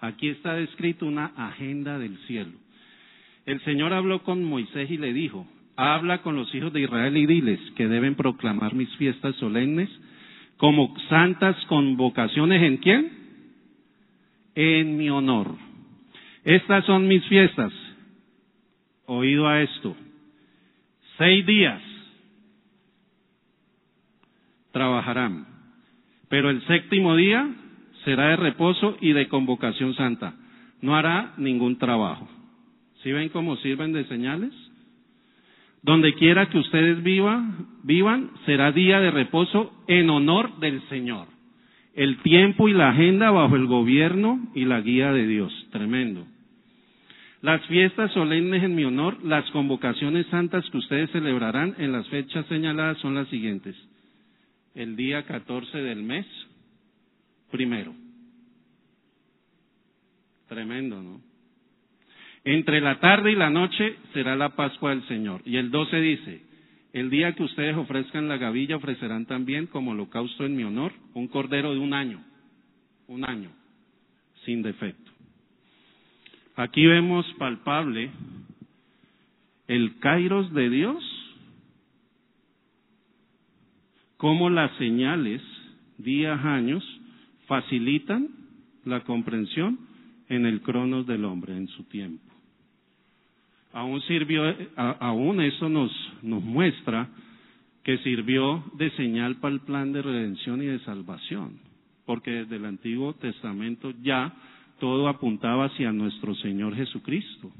Aquí 0.00 0.28
está 0.28 0.54
descrito 0.54 1.06
una 1.06 1.26
agenda 1.36 1.98
del 1.98 2.18
cielo. 2.26 2.52
El 3.46 3.60
Señor 3.64 3.92
habló 3.92 4.22
con 4.22 4.44
Moisés 4.44 4.90
y 4.90 4.98
le 4.98 5.12
dijo, 5.12 5.46
habla 5.76 6.22
con 6.22 6.36
los 6.36 6.52
hijos 6.54 6.72
de 6.72 6.82
Israel 6.82 7.16
y 7.16 7.26
diles 7.26 7.60
que 7.76 7.88
deben 7.88 8.14
proclamar 8.14 8.74
mis 8.74 8.94
fiestas 8.96 9.34
solemnes 9.36 9.88
como 10.56 10.94
santas 11.08 11.56
convocaciones 11.66 12.62
en 12.62 12.76
quién? 12.78 13.12
En 14.54 14.96
mi 14.96 15.08
honor. 15.08 15.56
Estas 16.44 16.84
son 16.84 17.08
mis 17.08 17.24
fiestas. 17.26 17.72
Oído 19.06 19.48
a 19.48 19.62
esto. 19.62 19.96
Seis 21.16 21.46
días 21.46 21.80
trabajarán, 24.72 25.46
pero 26.28 26.50
el 26.50 26.62
séptimo 26.66 27.14
día 27.16 27.48
será 28.04 28.28
de 28.28 28.36
reposo 28.36 28.96
y 29.00 29.12
de 29.12 29.28
convocación 29.28 29.94
santa. 29.94 30.34
No 30.80 30.96
hará 30.96 31.34
ningún 31.36 31.78
trabajo. 31.78 32.28
¿Sí 33.02 33.12
ven 33.12 33.28
cómo 33.28 33.56
sirven 33.56 33.92
de 33.92 34.04
señales? 34.04 34.52
Donde 35.82 36.14
quiera 36.14 36.48
que 36.48 36.58
ustedes 36.58 37.02
vivan, 37.02 37.66
vivan, 37.82 38.30
será 38.46 38.72
día 38.72 39.00
de 39.00 39.10
reposo 39.10 39.72
en 39.88 40.10
honor 40.10 40.58
del 40.58 40.80
Señor. 40.88 41.26
El 41.94 42.18
tiempo 42.22 42.68
y 42.68 42.72
la 42.72 42.90
agenda 42.90 43.30
bajo 43.30 43.56
el 43.56 43.66
gobierno 43.66 44.48
y 44.54 44.64
la 44.64 44.80
guía 44.80 45.12
de 45.12 45.26
Dios. 45.26 45.52
Tremendo. 45.70 46.26
Las 47.42 47.60
fiestas 47.66 48.12
solemnes 48.12 48.62
en 48.62 48.76
mi 48.76 48.84
honor, 48.84 49.18
las 49.24 49.50
convocaciones 49.50 50.26
santas 50.28 50.64
que 50.70 50.78
ustedes 50.78 51.10
celebrarán 51.10 51.74
en 51.78 51.90
las 51.90 52.08
fechas 52.08 52.46
señaladas 52.46 52.98
son 52.98 53.16
las 53.16 53.26
siguientes. 53.28 53.74
El 54.74 54.96
día 54.96 55.24
14 55.24 55.78
del 55.78 56.02
mes, 56.02 56.26
primero. 57.50 57.94
Tremendo, 60.48 61.02
¿no? 61.02 61.20
Entre 62.44 62.80
la 62.80 62.98
tarde 62.98 63.32
y 63.32 63.36
la 63.36 63.50
noche 63.50 63.96
será 64.12 64.34
la 64.34 64.50
Pascua 64.56 64.90
del 64.90 65.06
Señor. 65.06 65.42
Y 65.44 65.56
el 65.56 65.70
12 65.70 66.00
dice, 66.00 66.42
el 66.92 67.08
día 67.08 67.34
que 67.34 67.44
ustedes 67.44 67.76
ofrezcan 67.76 68.28
la 68.28 68.36
gavilla 68.36 68.76
ofrecerán 68.76 69.26
también 69.26 69.66
como 69.66 69.92
holocausto 69.92 70.44
en 70.44 70.56
mi 70.56 70.64
honor 70.64 70.92
un 71.14 71.28
cordero 71.28 71.72
de 71.72 71.78
un 71.78 71.94
año, 71.94 72.22
un 73.06 73.24
año, 73.24 73.50
sin 74.44 74.62
defecto. 74.62 75.10
Aquí 76.56 76.84
vemos 76.84 77.24
palpable 77.38 78.10
el 79.68 79.98
kairos 80.00 80.52
de 80.52 80.68
Dios, 80.68 81.02
cómo 84.22 84.48
las 84.48 84.74
señales, 84.78 85.42
días, 85.98 86.42
años, 86.42 86.82
facilitan 87.46 88.28
la 88.86 89.00
comprensión 89.04 89.78
en 90.30 90.46
el 90.46 90.62
cronos 90.62 91.06
del 91.06 91.26
hombre, 91.26 91.54
en 91.54 91.68
su 91.68 91.84
tiempo 91.84 92.32
aún 93.72 94.00
sirvió, 94.02 94.42
aún 94.76 95.40
eso 95.40 95.68
nos, 95.68 95.92
muestra 96.22 97.08
que 97.82 97.98
sirvió 97.98 98.64
de 98.74 98.90
señal 98.90 99.36
para 99.36 99.54
el 99.54 99.60
plan 99.60 99.92
de 99.92 100.02
redención 100.02 100.62
y 100.62 100.66
de 100.66 100.78
salvación, 100.80 101.58
porque 102.06 102.30
desde 102.30 102.56
el 102.56 102.64
Antiguo 102.66 103.14
Testamento 103.14 103.92
ya 104.02 104.32
todo 104.78 105.08
apuntaba 105.08 105.66
hacia 105.66 105.92
nuestro 105.92 106.34
Señor 106.36 106.74
Jesucristo. 106.76 107.50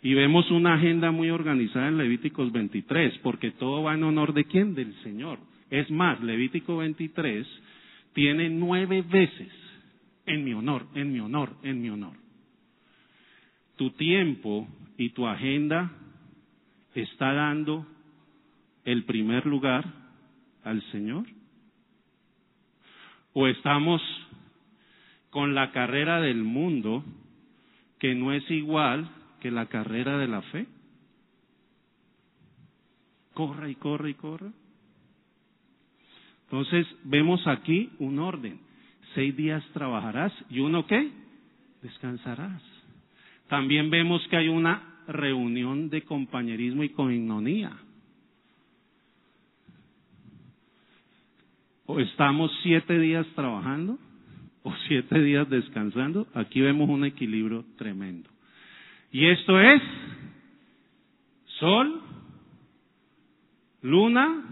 Y 0.00 0.14
vemos 0.14 0.48
una 0.52 0.74
agenda 0.74 1.10
muy 1.10 1.30
organizada 1.30 1.88
en 1.88 1.98
Levíticos 1.98 2.52
23, 2.52 3.18
porque 3.18 3.50
todo 3.52 3.82
va 3.82 3.94
en 3.94 4.04
honor 4.04 4.32
de 4.32 4.44
quién? 4.44 4.74
Del 4.74 4.94
Señor. 5.02 5.38
Es 5.70 5.90
más, 5.90 6.20
Levítico 6.22 6.78
23 6.78 7.46
tiene 8.14 8.48
nueve 8.48 9.02
veces 9.02 9.52
en 10.26 10.44
mi 10.44 10.54
honor, 10.54 10.86
en 10.94 11.12
mi 11.12 11.20
honor, 11.20 11.56
en 11.62 11.80
mi 11.80 11.90
honor. 11.90 12.14
Tu 13.76 13.90
tiempo 13.92 14.66
y 14.96 15.10
tu 15.10 15.26
agenda 15.26 15.90
está 16.94 17.32
dando 17.32 17.86
el 18.84 19.04
primer 19.04 19.46
lugar 19.46 19.84
al 20.64 20.82
Señor? 20.90 21.26
¿O 23.32 23.46
estamos 23.46 24.02
con 25.30 25.54
la 25.54 25.72
carrera 25.72 26.20
del 26.20 26.42
mundo 26.42 27.04
que 27.98 28.14
no 28.14 28.32
es 28.32 28.48
igual 28.50 29.10
que 29.40 29.50
la 29.50 29.66
carrera 29.66 30.18
de 30.18 30.28
la 30.28 30.42
fe? 30.42 30.66
Corra 33.34 33.68
y 33.68 33.74
corre 33.76 34.10
y 34.10 34.14
corra. 34.14 34.50
Entonces 36.50 36.86
vemos 37.04 37.46
aquí 37.46 37.90
un 37.98 38.18
orden. 38.18 38.58
Seis 39.14 39.36
días 39.36 39.62
trabajarás 39.74 40.32
y 40.48 40.60
uno 40.60 40.86
qué? 40.86 41.10
Descansarás. 41.82 42.62
También 43.48 43.90
vemos 43.90 44.26
que 44.28 44.36
hay 44.38 44.48
una 44.48 44.82
reunión 45.08 45.90
de 45.90 46.02
compañerismo 46.02 46.84
y 46.84 46.88
coinonía. 46.90 47.72
O 51.84 52.00
estamos 52.00 52.50
siete 52.62 52.98
días 52.98 53.26
trabajando 53.34 53.98
o 54.62 54.74
siete 54.86 55.20
días 55.20 55.48
descansando. 55.50 56.26
Aquí 56.32 56.62
vemos 56.62 56.88
un 56.88 57.04
equilibrio 57.04 57.64
tremendo. 57.76 58.30
Y 59.12 59.26
esto 59.26 59.60
es 59.60 59.82
sol, 61.58 62.02
luna 63.82 64.44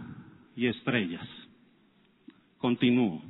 y 0.57 0.67
estrellas. 0.67 1.27
Continúo. 2.67 3.23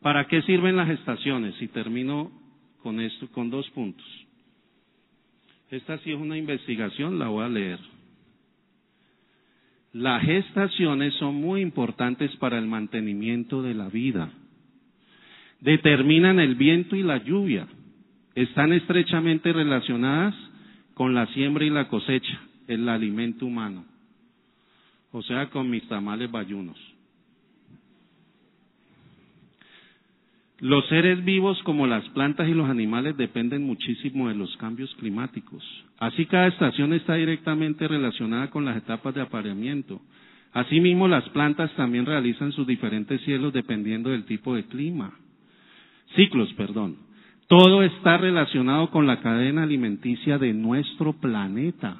¿Para 0.00 0.28
qué 0.28 0.40
sirven 0.40 0.76
las 0.76 0.88
estaciones? 0.88 1.60
Y 1.60 1.68
termino 1.68 2.32
con 2.82 3.00
esto, 3.00 3.28
con 3.30 3.50
dos 3.50 3.68
puntos. 3.72 4.06
Esta 5.70 5.98
sí 5.98 6.10
es 6.12 6.18
una 6.18 6.38
investigación, 6.38 7.18
la 7.18 7.28
voy 7.28 7.44
a 7.44 7.50
leer. 7.50 7.78
Las 9.92 10.26
estaciones 10.26 11.12
son 11.16 11.34
muy 11.34 11.60
importantes 11.60 12.34
para 12.36 12.56
el 12.58 12.66
mantenimiento 12.66 13.60
de 13.60 13.74
la 13.74 13.90
vida. 13.90 14.30
Determinan 15.60 16.40
el 16.40 16.54
viento 16.54 16.96
y 16.96 17.02
la 17.02 17.18
lluvia. 17.18 17.68
Están 18.34 18.72
estrechamente 18.72 19.52
relacionadas 19.52 20.34
con 20.94 21.12
la 21.12 21.26
siembra 21.34 21.66
y 21.66 21.68
la 21.68 21.88
cosecha, 21.88 22.40
el 22.68 22.88
alimento 22.88 23.44
humano. 23.44 23.84
O 25.12 25.20
sea, 25.20 25.50
con 25.50 25.68
mis 25.68 25.86
tamales 25.88 26.30
bayunos. 26.30 26.95
Los 30.60 30.86
seres 30.88 31.22
vivos 31.22 31.62
como 31.64 31.86
las 31.86 32.08
plantas 32.10 32.48
y 32.48 32.54
los 32.54 32.70
animales 32.70 33.16
dependen 33.18 33.64
muchísimo 33.64 34.28
de 34.28 34.34
los 34.34 34.56
cambios 34.56 34.94
climáticos. 34.94 35.62
Así 35.98 36.24
cada 36.24 36.46
estación 36.46 36.94
está 36.94 37.14
directamente 37.14 37.86
relacionada 37.86 38.48
con 38.48 38.64
las 38.64 38.78
etapas 38.78 39.14
de 39.14 39.20
apareamiento. 39.20 40.00
Asimismo, 40.54 41.08
las 41.08 41.28
plantas 41.28 41.70
también 41.76 42.06
realizan 42.06 42.52
sus 42.52 42.66
diferentes 42.66 43.20
cielos 43.22 43.52
dependiendo 43.52 44.08
del 44.08 44.24
tipo 44.24 44.54
de 44.54 44.64
clima. 44.64 45.12
Ciclos, 46.14 46.50
perdón. 46.54 46.96
Todo 47.48 47.82
está 47.82 48.16
relacionado 48.16 48.90
con 48.90 49.06
la 49.06 49.20
cadena 49.20 49.64
alimenticia 49.64 50.38
de 50.38 50.54
nuestro 50.54 51.12
planeta. 51.12 51.98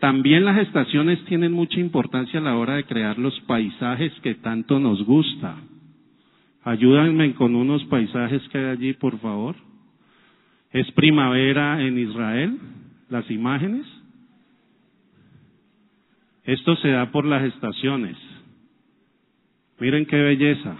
También 0.00 0.44
las 0.44 0.58
estaciones 0.58 1.24
tienen 1.26 1.52
mucha 1.52 1.78
importancia 1.78 2.40
a 2.40 2.42
la 2.42 2.56
hora 2.56 2.74
de 2.74 2.84
crear 2.84 3.18
los 3.18 3.38
paisajes 3.42 4.12
que 4.20 4.34
tanto 4.34 4.80
nos 4.80 5.02
gusta. 5.04 5.56
Ayúdenme 6.64 7.34
con 7.34 7.54
unos 7.54 7.84
paisajes 7.84 8.42
que 8.48 8.58
hay 8.58 8.64
allí, 8.64 8.92
por 8.94 9.18
favor. 9.20 9.54
Es 10.72 10.90
primavera 10.92 11.82
en 11.82 11.98
Israel, 11.98 12.58
las 13.10 13.30
imágenes. 13.30 13.86
Esto 16.44 16.74
se 16.76 16.88
da 16.88 17.10
por 17.12 17.26
las 17.26 17.42
estaciones. 17.44 18.16
Miren 19.78 20.06
qué 20.06 20.16
belleza. 20.16 20.76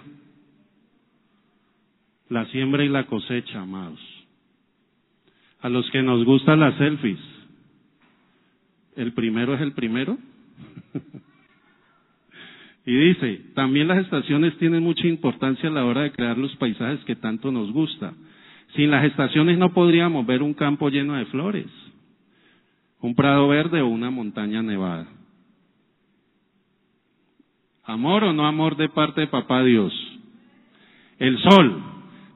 La 2.31 2.47
siembra 2.47 2.83
y 2.83 2.89
la 2.89 3.05
cosecha, 3.07 3.61
amados. 3.61 4.01
A 5.61 5.69
los 5.69 5.91
que 5.91 6.03
nos 6.03 6.25
gustan 6.25 6.61
las 6.61 6.77
selfies, 6.79 7.21
¿el 8.97 9.13
primero 9.13 9.55
es 9.55 9.61
el 9.61 9.73
primero? 9.73 10.17
Y 12.87 12.95
dice, 12.95 13.41
también 13.55 13.89
las 13.89 13.99
estaciones 13.99 14.57
tienen 14.59 14.83
mucha 14.83 15.07
importancia 15.07 15.69
a 15.69 15.73
la 15.73 15.85
hora 15.85 16.03
de 16.03 16.13
crear 16.13 16.37
los 16.37 16.55
paisajes 16.57 17.03
que 17.05 17.17
tanto 17.17 17.51
nos 17.51 17.73
gusta. 17.73 18.13
Sin 18.77 18.91
las 18.91 19.05
estaciones 19.05 19.57
no 19.57 19.73
podríamos 19.73 20.27
ver 20.27 20.43
un 20.43 20.53
campo 20.53 20.91
lleno 20.91 21.15
de 21.15 21.25
flores, 21.27 21.67
un 23.01 23.15
prado 23.15 23.49
verde 23.49 23.81
o 23.81 23.87
una 23.87 24.11
montaña 24.11 24.63
nevada. 24.63 25.07
¿Amor 27.85 28.25
o 28.25 28.33
no 28.33 28.47
amor 28.47 28.77
de 28.77 28.89
parte 28.89 29.23
de 29.23 29.27
papá 29.29 29.63
Dios? 29.63 29.93
El 31.19 31.39
sol 31.39 31.83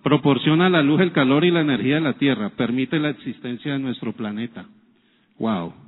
proporciona 0.02 0.70
la 0.70 0.82
luz, 0.82 1.00
el 1.00 1.12
calor 1.12 1.44
y 1.44 1.50
la 1.50 1.60
energía 1.60 1.96
de 1.96 2.00
la 2.02 2.14
tierra, 2.14 2.50
permite 2.50 2.98
la 2.98 3.10
existencia 3.10 3.72
de 3.72 3.78
nuestro 3.78 4.12
planeta. 4.12 4.66
Wow. 5.38 5.87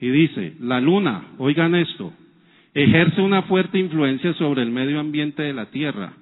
Y 0.00 0.08
dice, 0.10 0.54
la 0.60 0.80
luna, 0.80 1.32
oigan 1.38 1.74
esto, 1.74 2.12
ejerce 2.74 3.20
una 3.20 3.42
fuerte 3.42 3.78
influencia 3.78 4.32
sobre 4.34 4.62
el 4.62 4.70
medio 4.70 5.00
ambiente 5.00 5.42
de 5.42 5.52
la 5.52 5.66
Tierra, 5.66 6.12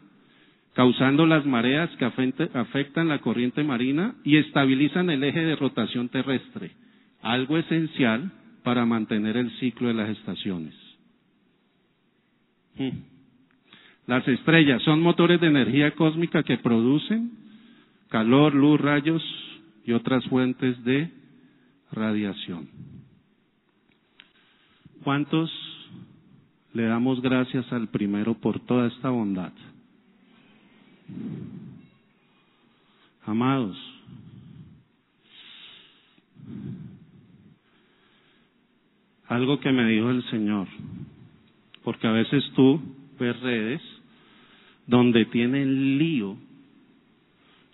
causando 0.75 1.27
las 1.27 1.45
mareas 1.45 1.91
que 1.97 2.05
afectan 2.05 3.09
la 3.09 3.19
corriente 3.19 3.63
marina 3.65 4.15
y 4.25 4.37
estabilizan 4.39 5.11
el 5.11 5.25
eje 5.25 5.41
de 5.41 5.57
rotación 5.57 6.09
terrestre, 6.09 6.71
algo 7.23 7.59
esencial 7.59 8.31
para 8.63 8.85
mantener 8.85 9.37
el 9.37 9.51
ciclo 9.59 9.89
de 9.89 9.95
las 9.95 10.11
estaciones. 10.11 10.75
Hmm. 12.77 12.91
Las 14.07 14.27
estrellas 14.29 14.83
son 14.83 15.01
motores 15.01 15.41
de 15.41 15.49
energía 15.49 15.93
cósmica 15.93 16.43
que 16.43 16.59
producen 16.59 17.33
calor, 18.09 18.55
luz, 18.55 18.81
rayos 18.81 19.23
y 19.85 19.93
otras 19.93 20.25
fuentes 20.27 20.83
de 20.85 21.11
radiación. 21.93 22.69
¿Cuántos 25.07 25.53
le 26.73 26.83
damos 26.83 27.23
gracias 27.23 27.73
al 27.73 27.87
primero 27.87 28.35
por 28.35 28.59
toda 28.59 28.89
esta 28.89 29.09
bondad? 29.09 29.53
Amados, 33.25 33.77
algo 39.29 39.61
que 39.61 39.71
me 39.71 39.87
dijo 39.87 40.11
el 40.11 40.29
Señor, 40.29 40.67
porque 41.85 42.09
a 42.09 42.11
veces 42.11 42.43
tú 42.57 42.81
ves 43.21 43.39
redes 43.43 43.81
donde 44.89 45.25
tienen 45.27 45.99
lío 45.99 46.37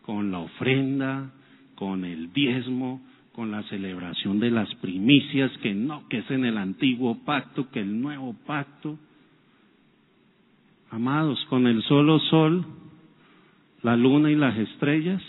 con 0.03 0.31
la 0.31 0.41
ofrenda, 0.41 1.33
con 1.77 2.05
el 2.05 2.31
diezmo, 2.35 3.01
con 3.33 3.51
la 3.51 3.63
celebración 3.65 4.41
de 4.41 4.51
las 4.51 4.73
primicias, 4.77 5.51
que 5.63 5.75
no, 5.75 6.07
que 6.09 6.19
es 6.19 6.31
en 6.31 6.45
el 6.45 6.59
antiguo 6.59 7.19
pacto, 7.25 7.71
que 7.71 7.81
el 7.81 8.01
nuevo 8.01 8.35
pacto. 8.47 8.99
Amados, 10.91 11.43
con 11.49 11.67
el 11.67 11.83
solo 11.85 12.19
sol, 12.21 12.65
la 13.83 13.97
luna 13.97 14.31
y 14.31 14.37
las 14.37 14.57
estrellas, 14.59 15.23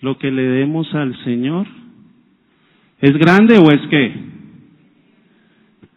lo 0.00 0.18
que 0.18 0.30
le 0.30 0.42
demos 0.42 0.92
al 0.94 1.16
Señor, 1.24 1.66
¿es 3.00 3.12
grande 3.18 3.58
o 3.58 3.70
es 3.70 3.80
qué? 3.90 4.14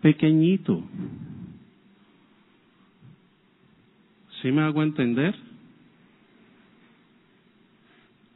Pequeñito. 0.02 0.84
¿Sí 4.42 4.52
me 4.52 4.62
hago 4.62 4.82
entender? 4.82 5.36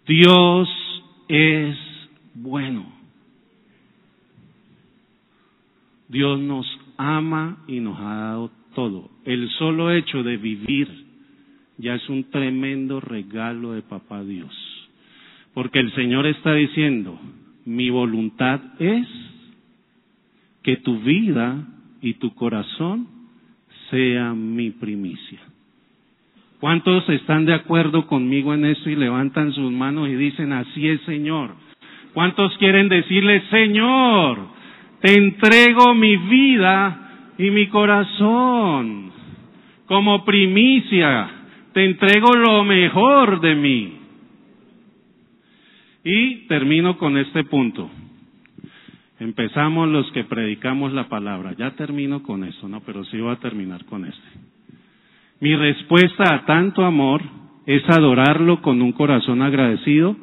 Dios 0.05 0.69
es 1.27 1.90
bueno. 2.41 2.85
Dios 6.07 6.39
nos 6.39 6.65
ama 6.97 7.63
y 7.67 7.79
nos 7.79 7.99
ha 7.99 8.15
dado 8.15 8.51
todo. 8.75 9.09
El 9.25 9.49
solo 9.51 9.91
hecho 9.91 10.23
de 10.23 10.37
vivir 10.37 10.87
ya 11.77 11.95
es 11.95 12.09
un 12.09 12.29
tremendo 12.29 12.99
regalo 12.99 13.73
de 13.73 13.81
papá 13.81 14.23
Dios. 14.23 14.51
Porque 15.53 15.79
el 15.79 15.93
Señor 15.93 16.27
está 16.27 16.53
diciendo, 16.53 17.19
mi 17.65 17.89
voluntad 17.89 18.61
es 18.79 19.07
que 20.63 20.77
tu 20.77 20.99
vida 20.99 21.65
y 22.01 22.15
tu 22.15 22.33
corazón 22.35 23.07
sean 23.89 24.55
mi 24.55 24.71
primicia. 24.71 25.39
¿Cuántos 26.59 27.07
están 27.09 27.45
de 27.45 27.53
acuerdo 27.53 28.05
conmigo 28.05 28.53
en 28.53 28.65
eso 28.65 28.89
y 28.89 28.95
levantan 28.95 29.51
sus 29.51 29.71
manos 29.71 30.07
y 30.09 30.15
dicen, 30.15 30.53
así 30.53 30.87
es 30.87 31.01
Señor? 31.01 31.55
¿Cuántos 32.13 32.57
quieren 32.57 32.89
decirle, 32.89 33.41
Señor, 33.49 34.37
te 34.99 35.13
entrego 35.13 35.93
mi 35.93 36.17
vida 36.17 37.33
y 37.37 37.49
mi 37.51 37.67
corazón 37.67 39.11
como 39.85 40.25
primicia, 40.25 41.29
te 41.73 41.85
entrego 41.85 42.33
lo 42.35 42.65
mejor 42.65 43.39
de 43.39 43.55
mí? 43.55 43.97
Y 46.03 46.47
termino 46.47 46.97
con 46.97 47.17
este 47.17 47.45
punto. 47.45 47.89
Empezamos 49.19 49.87
los 49.87 50.11
que 50.11 50.23
predicamos 50.23 50.91
la 50.93 51.07
palabra. 51.07 51.53
Ya 51.57 51.71
termino 51.71 52.23
con 52.23 52.43
eso, 52.43 52.67
¿no? 52.67 52.81
Pero 52.81 53.05
sí 53.05 53.19
voy 53.19 53.31
a 53.31 53.39
terminar 53.39 53.85
con 53.85 54.05
este. 54.05 54.27
Mi 55.39 55.55
respuesta 55.55 56.33
a 56.33 56.45
tanto 56.45 56.83
amor 56.83 57.21
es 57.65 57.87
adorarlo 57.87 58.61
con 58.61 58.81
un 58.81 58.91
corazón 58.91 59.43
agradecido 59.43 60.17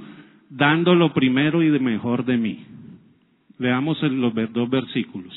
dando 0.50 0.94
lo 0.94 1.12
primero 1.12 1.62
y 1.62 1.68
de 1.68 1.78
mejor 1.78 2.24
de 2.24 2.36
mí. 2.36 2.64
Veamos 3.58 4.00
los 4.02 4.32
dos 4.52 4.70
versículos. 4.70 5.34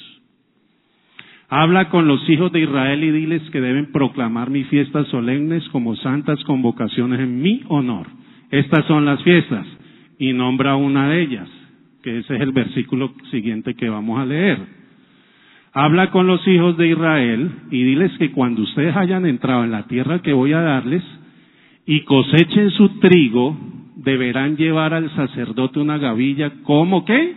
Habla 1.50 1.90
con 1.90 2.08
los 2.08 2.30
hijos 2.30 2.52
de 2.54 2.62
Israel 2.62 3.04
y 3.04 3.12
diles 3.12 3.42
que 3.52 3.60
deben 3.60 3.92
proclamar 3.92 4.50
mis 4.50 4.68
fiestas 4.68 5.08
solemnes 5.08 5.68
como 5.70 5.98
santas 5.98 6.42
convocaciones 6.46 7.20
en 7.20 7.42
mi 7.42 7.62
honor. 7.68 8.08
Estas 8.52 8.86
son 8.86 9.06
las 9.06 9.22
fiestas. 9.24 9.68
Y 10.18 10.34
nombra 10.34 10.76
una 10.76 11.10
de 11.10 11.22
ellas, 11.24 11.50
que 12.04 12.20
ese 12.20 12.36
es 12.36 12.42
el 12.42 12.52
versículo 12.52 13.14
siguiente 13.32 13.74
que 13.74 13.90
vamos 13.90 14.20
a 14.20 14.26
leer. 14.26 14.60
Habla 15.74 16.12
con 16.12 16.28
los 16.28 16.48
hijos 16.48 16.78
de 16.78 16.90
Israel 16.90 17.52
y 17.72 17.84
diles 17.84 18.12
que 18.18 18.32
cuando 18.32 18.62
ustedes 18.62 18.96
hayan 18.96 19.26
entrado 19.26 19.64
en 19.64 19.72
la 19.72 19.88
tierra 19.88 20.22
que 20.22 20.34
voy 20.34 20.54
a 20.54 20.62
darles 20.62 21.04
y 21.86 22.02
cosechen 22.02 22.70
su 22.72 23.00
trigo, 23.00 23.58
deberán 24.04 24.58
llevar 24.58 24.94
al 24.94 25.14
sacerdote 25.16 25.80
una 25.80 25.98
gavilla 25.98 26.52
como 26.64 27.06
qué? 27.06 27.36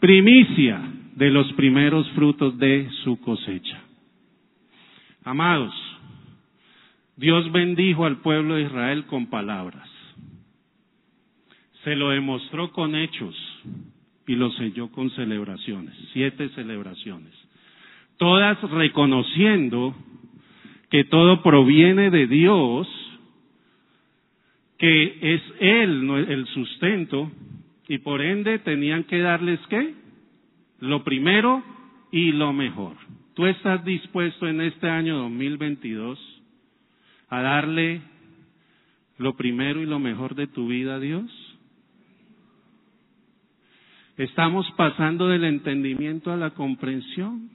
Primicia 0.00 0.80
de 1.14 1.30
los 1.30 1.52
primeros 1.52 2.08
frutos 2.10 2.58
de 2.58 2.88
su 3.04 3.20
cosecha. 3.20 3.80
Amados, 5.24 5.72
Dios 7.16 7.50
bendijo 7.52 8.04
al 8.04 8.18
pueblo 8.18 8.56
de 8.56 8.62
Israel 8.62 9.04
con 9.06 9.26
palabras. 9.26 9.88
Se 11.84 11.94
lo 11.94 12.10
demostró 12.10 12.72
con 12.72 12.96
hechos 12.96 13.34
y 14.26 14.34
lo 14.34 14.50
selló 14.52 14.90
con 14.90 15.10
celebraciones, 15.10 15.94
siete 16.12 16.48
celebraciones. 16.50 17.32
Todas 18.16 18.60
reconociendo 18.70 19.94
que 20.90 21.04
todo 21.04 21.42
proviene 21.42 22.10
de 22.10 22.26
Dios, 22.26 22.88
que 24.78 25.34
es 25.34 25.42
Él 25.60 26.10
el 26.28 26.46
sustento, 26.48 27.30
y 27.88 27.98
por 27.98 28.22
ende 28.22 28.58
tenían 28.60 29.04
que 29.04 29.18
darles 29.18 29.60
qué? 29.68 29.94
Lo 30.80 31.04
primero 31.04 31.62
y 32.10 32.32
lo 32.32 32.52
mejor. 32.52 32.96
¿Tú 33.34 33.46
estás 33.46 33.84
dispuesto 33.84 34.46
en 34.46 34.60
este 34.60 34.88
año 34.88 35.18
2022 35.18 36.18
a 37.28 37.42
darle 37.42 38.00
lo 39.18 39.36
primero 39.36 39.80
y 39.80 39.86
lo 39.86 39.98
mejor 39.98 40.34
de 40.34 40.46
tu 40.46 40.68
vida 40.68 40.96
a 40.96 41.00
Dios? 41.00 41.30
¿Estamos 44.16 44.70
pasando 44.76 45.26
del 45.26 45.44
entendimiento 45.44 46.32
a 46.32 46.36
la 46.36 46.50
comprensión? 46.50 47.50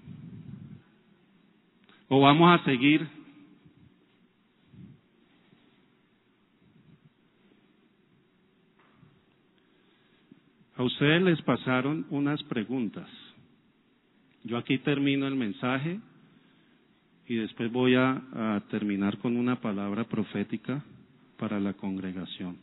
¿O 2.09 2.19
vamos 2.19 2.59
a 2.59 2.63
seguir 2.65 3.07
A 10.79 10.83
ustedes 10.83 11.21
les 11.21 11.41
pasaron 11.41 12.05
unas 12.09 12.41
preguntas. 12.43 13.05
Yo 14.45 14.57
aquí 14.57 14.77
termino 14.77 15.27
el 15.27 15.35
mensaje 15.35 15.99
y 17.27 17.35
después 17.35 17.69
voy 17.69 17.95
a, 17.95 18.63
terminar 18.69 19.17
con 19.17 19.35
una 19.35 19.59
palabra 19.59 20.05
profética 20.05 20.81
para 21.37 21.59
la 21.59 21.73
congregación. 21.73 22.55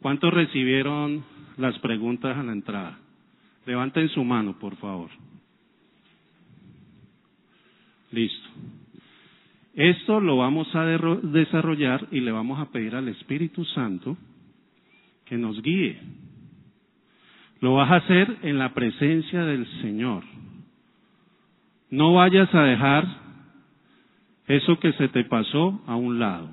¿Cuántos 0.00 0.32
recibieron 0.32 1.22
las 1.58 1.78
preguntas 1.80 2.34
a 2.34 2.42
la 2.42 2.52
entrada? 2.52 2.98
Levanten 3.66 4.08
su 4.08 4.24
mano, 4.24 4.58
por 4.58 4.76
favor. 4.76 5.10
Listo. 8.10 8.48
Esto 9.74 10.18
lo 10.18 10.38
vamos 10.38 10.74
a 10.74 10.86
desarrollar 10.86 12.08
y 12.10 12.20
le 12.20 12.32
vamos 12.32 12.58
a 12.58 12.72
pedir 12.72 12.94
al 12.94 13.08
Espíritu 13.08 13.66
Santo 13.66 14.16
que 15.26 15.36
nos 15.36 15.60
guíe 15.60 16.00
lo 17.60 17.74
vas 17.74 17.90
a 17.90 17.96
hacer 17.96 18.38
en 18.42 18.58
la 18.58 18.74
presencia 18.74 19.44
del 19.44 19.66
Señor. 19.82 20.22
No 21.90 22.14
vayas 22.14 22.54
a 22.54 22.62
dejar 22.62 23.06
eso 24.46 24.78
que 24.78 24.92
se 24.92 25.08
te 25.08 25.24
pasó 25.24 25.82
a 25.86 25.96
un 25.96 26.18
lado, 26.18 26.48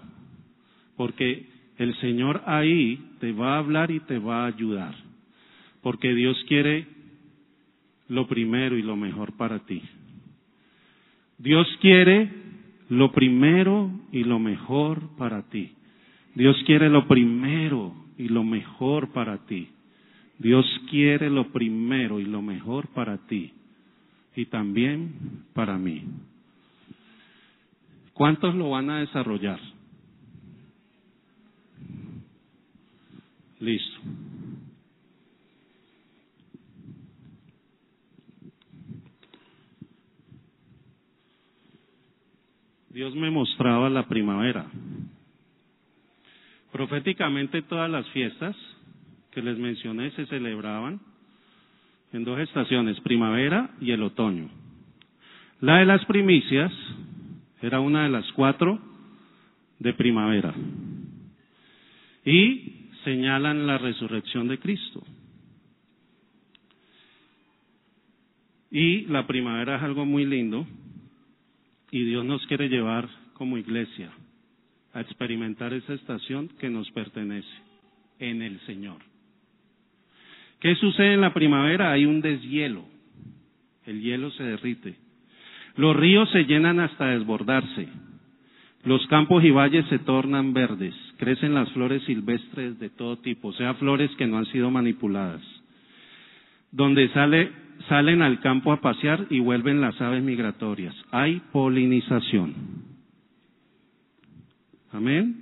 porque 0.97 1.47
el 1.77 1.95
Señor 1.97 2.41
ahí 2.45 2.99
te 3.19 3.31
va 3.31 3.55
a 3.55 3.59
hablar 3.59 3.91
y 3.91 3.99
te 4.01 4.19
va 4.19 4.43
a 4.43 4.47
ayudar, 4.47 4.95
porque 5.81 6.13
Dios 6.13 6.37
quiere 6.47 6.87
lo 8.07 8.27
primero 8.27 8.77
y 8.77 8.81
lo 8.81 8.95
mejor 8.95 9.33
para 9.37 9.59
ti. 9.59 9.81
Dios 11.37 11.67
quiere 11.81 12.29
lo 12.89 13.11
primero 13.11 13.91
y 14.11 14.23
lo 14.23 14.39
mejor 14.39 15.15
para 15.17 15.43
ti. 15.49 15.73
Dios 16.33 16.55
quiere 16.65 16.89
lo 16.89 17.07
primero 17.07 17.93
y 18.17 18.29
lo 18.29 18.43
mejor 18.43 19.11
para 19.11 19.45
ti. 19.45 19.69
Dios 20.37 20.65
quiere 20.89 21.29
lo 21.29 21.51
primero 21.51 22.19
y 22.19 22.25
lo 22.25 22.41
mejor 22.41 22.87
para 22.89 23.17
ti 23.27 23.53
y 24.35 24.45
también 24.47 25.45
para 25.53 25.77
mí. 25.77 26.03
¿Cuántos 28.13 28.53
lo 28.55 28.71
van 28.71 28.89
a 28.89 28.99
desarrollar? 28.99 29.59
Listo. 33.59 33.99
Dios 42.89 43.13
me 43.15 43.29
mostraba 43.29 43.89
la 43.89 44.07
primavera. 44.07 44.67
Proféticamente 46.71 47.61
todas 47.61 47.89
las 47.89 48.07
fiestas 48.11 48.55
que 49.35 49.41
les 49.41 49.57
mencioné 49.57 50.11
se 50.11 50.25
celebraban 50.27 51.01
en 52.13 52.23
dos 52.23 52.39
estaciones, 52.39 52.97
primavera 53.01 53.69
y 53.81 53.91
el 53.91 54.01
otoño. 54.01 54.49
La 55.59 55.79
de 55.79 55.85
las 55.85 56.05
primicias 56.05 56.71
era 57.61 57.81
una 57.81 58.03
de 58.03 58.09
las 58.09 58.31
cuatro 58.31 58.79
de 59.79 59.93
primavera. 59.93 60.55
Y 62.23 62.87
señalan 63.03 63.67
la 63.67 63.77
resurrección 63.77 64.47
de 64.47 64.57
Cristo. 64.57 65.03
Y 68.71 69.01
la 69.07 69.27
primavera 69.27 69.75
es 69.75 69.83
algo 69.83 70.05
muy 70.05 70.25
lindo 70.25 70.65
y 71.91 72.05
Dios 72.05 72.23
nos 72.23 72.45
quiere 72.47 72.69
llevar 72.69 73.09
como 73.33 73.57
iglesia 73.57 74.11
a 74.93 75.01
experimentar 75.01 75.73
esa 75.73 75.93
estación 75.93 76.47
que 76.57 76.69
nos 76.69 76.89
pertenece 76.91 77.49
en 78.19 78.41
el 78.41 78.59
Señor. 78.61 79.14
¿Qué 80.59 80.75
sucede 80.75 81.13
en 81.13 81.21
la 81.21 81.33
primavera? 81.33 81.91
Hay 81.91 82.05
un 82.05 82.21
deshielo. 82.21 82.83
El 83.85 84.01
hielo 84.01 84.31
se 84.31 84.43
derrite. 84.43 84.95
Los 85.75 85.95
ríos 85.95 86.29
se 86.31 86.45
llenan 86.45 86.79
hasta 86.79 87.07
desbordarse. 87.07 87.87
Los 88.83 89.05
campos 89.07 89.43
y 89.43 89.51
valles 89.51 89.85
se 89.87 89.99
tornan 89.99 90.53
verdes. 90.53 90.93
Crecen 91.17 91.53
las 91.53 91.71
flores 91.71 92.03
silvestres 92.03 92.79
de 92.79 92.89
todo 92.89 93.17
tipo, 93.17 93.51
sea, 93.53 93.73
flores 93.75 94.11
que 94.17 94.27
no 94.27 94.37
han 94.37 94.45
sido 94.45 94.69
manipuladas. 94.69 95.41
Donde 96.71 97.09
sale, 97.09 97.51
salen 97.89 98.21
al 98.21 98.39
campo 98.41 98.71
a 98.71 98.81
pasear 98.81 99.25
y 99.29 99.39
vuelven 99.39 99.81
las 99.81 99.99
aves 100.01 100.23
migratorias. 100.23 100.95
Hay 101.11 101.41
polinización. 101.51 102.53
Amén. 104.91 105.35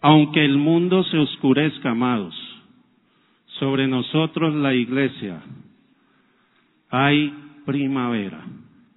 Aunque 0.00 0.44
el 0.44 0.56
mundo 0.58 1.02
se 1.04 1.18
oscurezca, 1.18 1.90
amados, 1.90 2.34
sobre 3.58 3.88
nosotros 3.88 4.54
la 4.54 4.74
iglesia, 4.74 5.42
hay 6.90 7.34
primavera. 7.66 8.44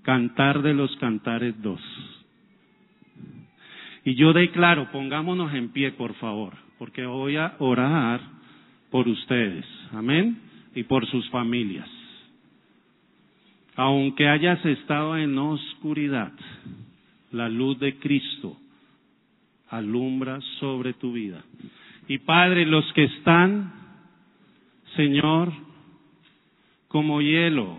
Cantar 0.04 0.62
de 0.62 0.74
los 0.74 0.96
cantares 0.98 1.60
dos. 1.62 1.82
Y 4.04 4.16
yo 4.16 4.34
declaro, 4.34 4.92
pongámonos 4.92 5.54
en 5.54 5.70
pie, 5.70 5.92
por 5.92 6.16
favor, 6.16 6.54
porque 6.80 7.06
voy 7.06 7.36
a 7.36 7.56
orar 7.60 8.20
por 8.90 9.08
ustedes. 9.08 9.66
Amén. 9.94 10.40
Y 10.74 10.84
por 10.84 11.06
sus 11.08 11.30
familias. 11.30 11.90
Aunque 13.76 14.28
hayas 14.28 14.64
estado 14.66 15.18
en 15.18 15.38
oscuridad, 15.38 16.32
la 17.32 17.48
luz 17.48 17.80
de 17.80 17.98
Cristo 17.98 18.58
alumbra 19.72 20.40
sobre 20.60 20.94
tu 20.94 21.14
vida. 21.14 21.42
Y 22.08 22.20
Padre, 22.20 22.66
los 22.66 22.86
que 22.94 23.06
están, 23.06 23.74
Señor, 24.96 25.52
como 26.90 27.22
hielo. 27.22 27.78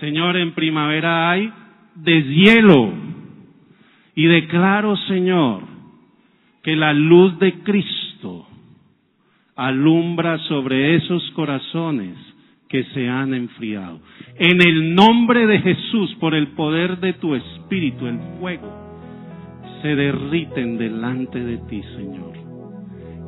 Señor, 0.00 0.36
en 0.36 0.52
primavera 0.52 1.30
hay 1.30 1.50
deshielo. 1.94 2.92
Y 4.16 4.26
declaro, 4.26 4.96
Señor, 5.08 5.62
que 6.62 6.74
la 6.74 6.92
luz 6.92 7.38
de 7.38 7.60
Cristo 7.62 8.46
alumbra 9.54 10.38
sobre 10.48 10.96
esos 10.96 11.30
corazones 11.30 12.16
que 12.68 12.82
se 12.94 13.08
han 13.08 13.32
enfriado. 13.32 14.00
En 14.38 14.60
el 14.60 14.94
nombre 14.94 15.46
de 15.46 15.60
Jesús, 15.60 16.14
por 16.18 16.34
el 16.34 16.48
poder 16.48 16.98
de 16.98 17.12
tu 17.12 17.34
Espíritu, 17.36 18.08
el 18.08 18.18
fuego 18.40 18.81
se 19.82 19.96
derriten 19.96 20.78
delante 20.78 21.38
de 21.38 21.58
ti, 21.68 21.82
Señor. 21.96 22.32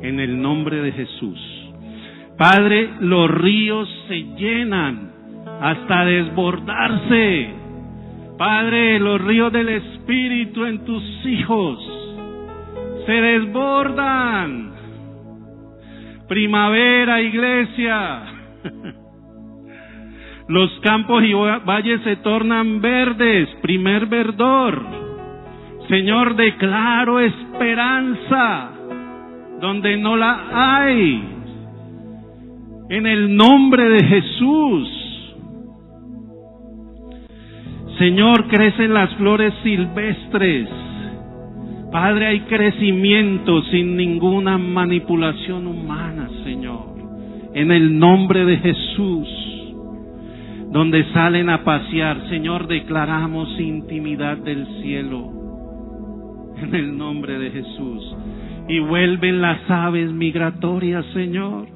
En 0.01 0.19
el 0.19 0.41
nombre 0.41 0.81
de 0.81 0.91
Jesús. 0.93 1.39
Padre, 2.37 2.89
los 3.01 3.29
ríos 3.29 3.87
se 4.07 4.23
llenan 4.37 5.11
hasta 5.61 6.05
desbordarse. 6.05 7.49
Padre, 8.37 8.99
los 8.99 9.21
ríos 9.21 9.51
del 9.53 9.69
Espíritu 9.69 10.65
en 10.65 10.83
tus 10.85 11.03
hijos 11.25 11.79
se 13.05 13.13
desbordan. 13.13 14.73
Primavera, 16.27 17.21
iglesia. 17.21 18.23
Los 20.47 20.69
campos 20.81 21.23
y 21.23 21.33
valles 21.33 22.01
se 22.03 22.17
tornan 22.17 22.79
verdes, 22.79 23.49
primer 23.61 24.05
verdor. 24.05 25.04
Señor, 25.87 26.35
declaro 26.35 27.19
esperanza 27.19 28.71
donde 29.61 29.97
no 29.97 30.15
la 30.15 30.47
hay. 30.51 31.23
En 32.89 33.05
el 33.05 33.35
nombre 33.35 33.89
de 33.89 34.03
Jesús. 34.03 34.89
Señor, 37.99 38.47
crecen 38.47 38.93
las 38.93 39.13
flores 39.15 39.53
silvestres. 39.63 40.67
Padre, 41.91 42.27
hay 42.27 42.39
crecimiento 42.41 43.61
sin 43.71 43.95
ninguna 43.95 44.57
manipulación 44.57 45.67
humana, 45.67 46.29
Señor. 46.43 46.95
En 47.53 47.71
el 47.71 47.97
nombre 47.97 48.43
de 48.43 48.57
Jesús, 48.57 49.27
donde 50.71 51.05
salen 51.13 51.49
a 51.49 51.63
pasear, 51.63 52.27
Señor, 52.27 52.67
declaramos 52.67 53.47
intimidad 53.59 54.37
del 54.37 54.67
cielo. 54.81 55.34
En 56.61 56.75
el 56.75 56.97
nombre 56.97 57.37
de 57.39 57.51
Jesús. 57.51 58.15
Y 58.67 58.79
vuelven 58.79 59.41
las 59.41 59.69
aves 59.69 60.11
migratorias, 60.11 61.05
Señor. 61.13 61.67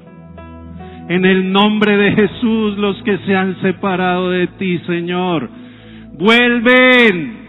En 1.08 1.24
el 1.24 1.52
nombre 1.52 1.96
de 1.96 2.12
Jesús, 2.12 2.78
los 2.78 3.02
que 3.02 3.18
se 3.18 3.34
han 3.34 3.60
separado 3.60 4.30
de 4.30 4.46
ti, 4.46 4.78
Señor, 4.86 5.50
vuelven 6.12 7.40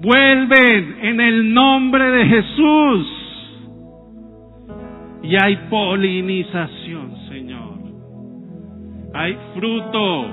vuelven 0.00 0.96
en 1.02 1.20
el 1.20 1.52
nombre 1.52 2.10
de 2.10 2.26
Jesús. 2.26 3.06
Y 5.22 5.36
hay 5.36 5.56
polinización, 5.68 7.16
Señor. 7.28 7.78
Hay 9.14 9.36
fruto, 9.54 10.26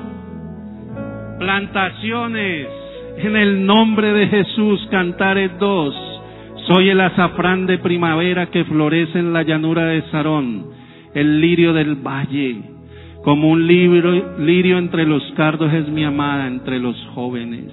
plantaciones. 1.39 2.84
En 3.17 3.35
el 3.37 3.65
nombre 3.65 4.11
de 4.11 4.27
Jesús, 4.27 4.87
cantares 4.91 5.51
dos. 5.57 5.95
Soy 6.67 6.89
el 6.89 6.99
azafrán 6.99 7.65
de 7.65 7.77
primavera 7.77 8.47
que 8.47 8.65
florece 8.65 9.19
en 9.19 9.31
la 9.31 9.43
llanura 9.43 9.85
de 9.85 10.01
Sarón, 10.11 10.65
el 11.13 11.39
lirio 11.39 11.73
del 11.73 11.95
valle. 11.95 12.57
Como 13.23 13.49
un 13.49 13.65
lirio 13.65 14.77
entre 14.77 15.05
los 15.05 15.23
cardos 15.37 15.73
es 15.73 15.87
mi 15.87 16.03
amada 16.03 16.47
entre 16.47 16.79
los 16.79 16.95
jóvenes. 17.13 17.71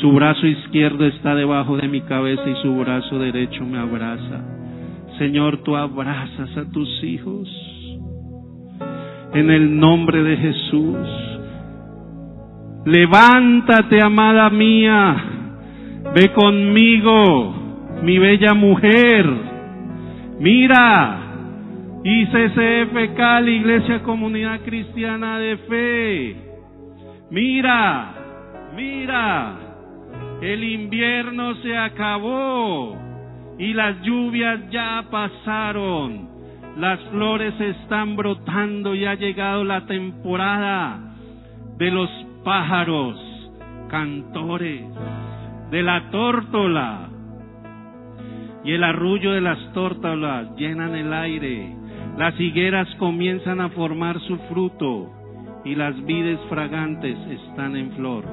Su 0.00 0.12
brazo 0.12 0.46
izquierdo 0.46 1.06
está 1.06 1.34
debajo 1.34 1.76
de 1.76 1.88
mi 1.88 2.02
cabeza 2.02 2.42
y 2.48 2.62
su 2.62 2.76
brazo 2.76 3.18
derecho 3.18 3.64
me 3.64 3.78
abraza. 3.78 4.44
Señor, 5.18 5.62
tú 5.62 5.74
abrazas 5.74 6.56
a 6.56 6.70
tus 6.70 7.02
hijos. 7.02 7.48
En 9.32 9.50
el 9.50 9.78
nombre 9.78 10.22
de 10.22 10.36
Jesús. 10.36 11.31
Levántate, 12.84 14.00
amada 14.00 14.50
mía. 14.50 15.16
Ve 16.14 16.32
conmigo, 16.32 17.54
mi 18.02 18.18
bella 18.18 18.54
mujer. 18.54 19.24
Mira, 20.40 21.18
ICCF 22.02 23.14
Cali, 23.16 23.56
Iglesia 23.58 24.02
Comunidad 24.02 24.60
Cristiana 24.62 25.38
de 25.38 25.56
Fe. 25.58 26.36
Mira, 27.30 28.14
mira. 28.74 29.58
El 30.40 30.64
invierno 30.64 31.54
se 31.62 31.76
acabó 31.76 32.96
y 33.60 33.74
las 33.74 34.02
lluvias 34.02 34.58
ya 34.72 35.04
pasaron. 35.08 36.28
Las 36.78 36.98
flores 37.10 37.54
están 37.60 38.16
brotando 38.16 38.96
y 38.96 39.04
ha 39.04 39.14
llegado 39.14 39.62
la 39.62 39.86
temporada 39.86 40.98
de 41.78 41.90
los 41.92 42.10
pájaros, 42.44 43.16
cantores, 43.88 44.82
de 45.70 45.82
la 45.82 46.10
tórtola. 46.10 47.08
Y 48.64 48.72
el 48.72 48.84
arrullo 48.84 49.32
de 49.32 49.40
las 49.40 49.72
tórtolas 49.72 50.54
llenan 50.56 50.94
el 50.94 51.12
aire. 51.12 51.76
Las 52.16 52.38
higueras 52.38 52.88
comienzan 52.98 53.60
a 53.60 53.70
formar 53.70 54.20
su 54.20 54.36
fruto 54.48 55.10
y 55.64 55.74
las 55.74 56.04
vides 56.04 56.38
fragantes 56.48 57.16
están 57.30 57.76
en 57.76 57.92
flor. 57.92 58.24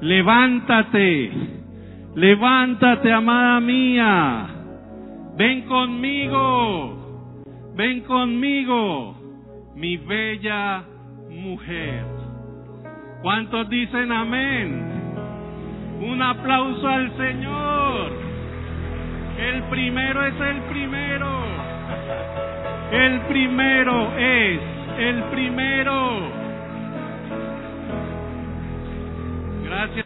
Levántate, 0.00 1.30
levántate, 2.14 3.12
amada 3.12 3.60
mía. 3.60 4.46
Ven 5.36 5.62
conmigo, 5.62 7.44
ven 7.76 8.00
conmigo, 8.02 9.16
mi 9.74 9.96
bella 9.96 10.84
mujer. 11.30 12.15
¿Cuántos 13.22 13.68
dicen 13.68 14.12
amén? 14.12 14.86
Un 16.00 16.22
aplauso 16.22 16.86
al 16.86 17.16
Señor. 17.16 18.12
El 19.38 19.62
primero 19.64 20.26
es 20.26 20.40
el 20.40 20.60
primero. 20.62 21.44
El 22.92 23.20
primero 23.22 24.16
es 24.16 24.60
el 24.98 25.22
primero. 25.24 26.30
Gracias. 29.64 30.04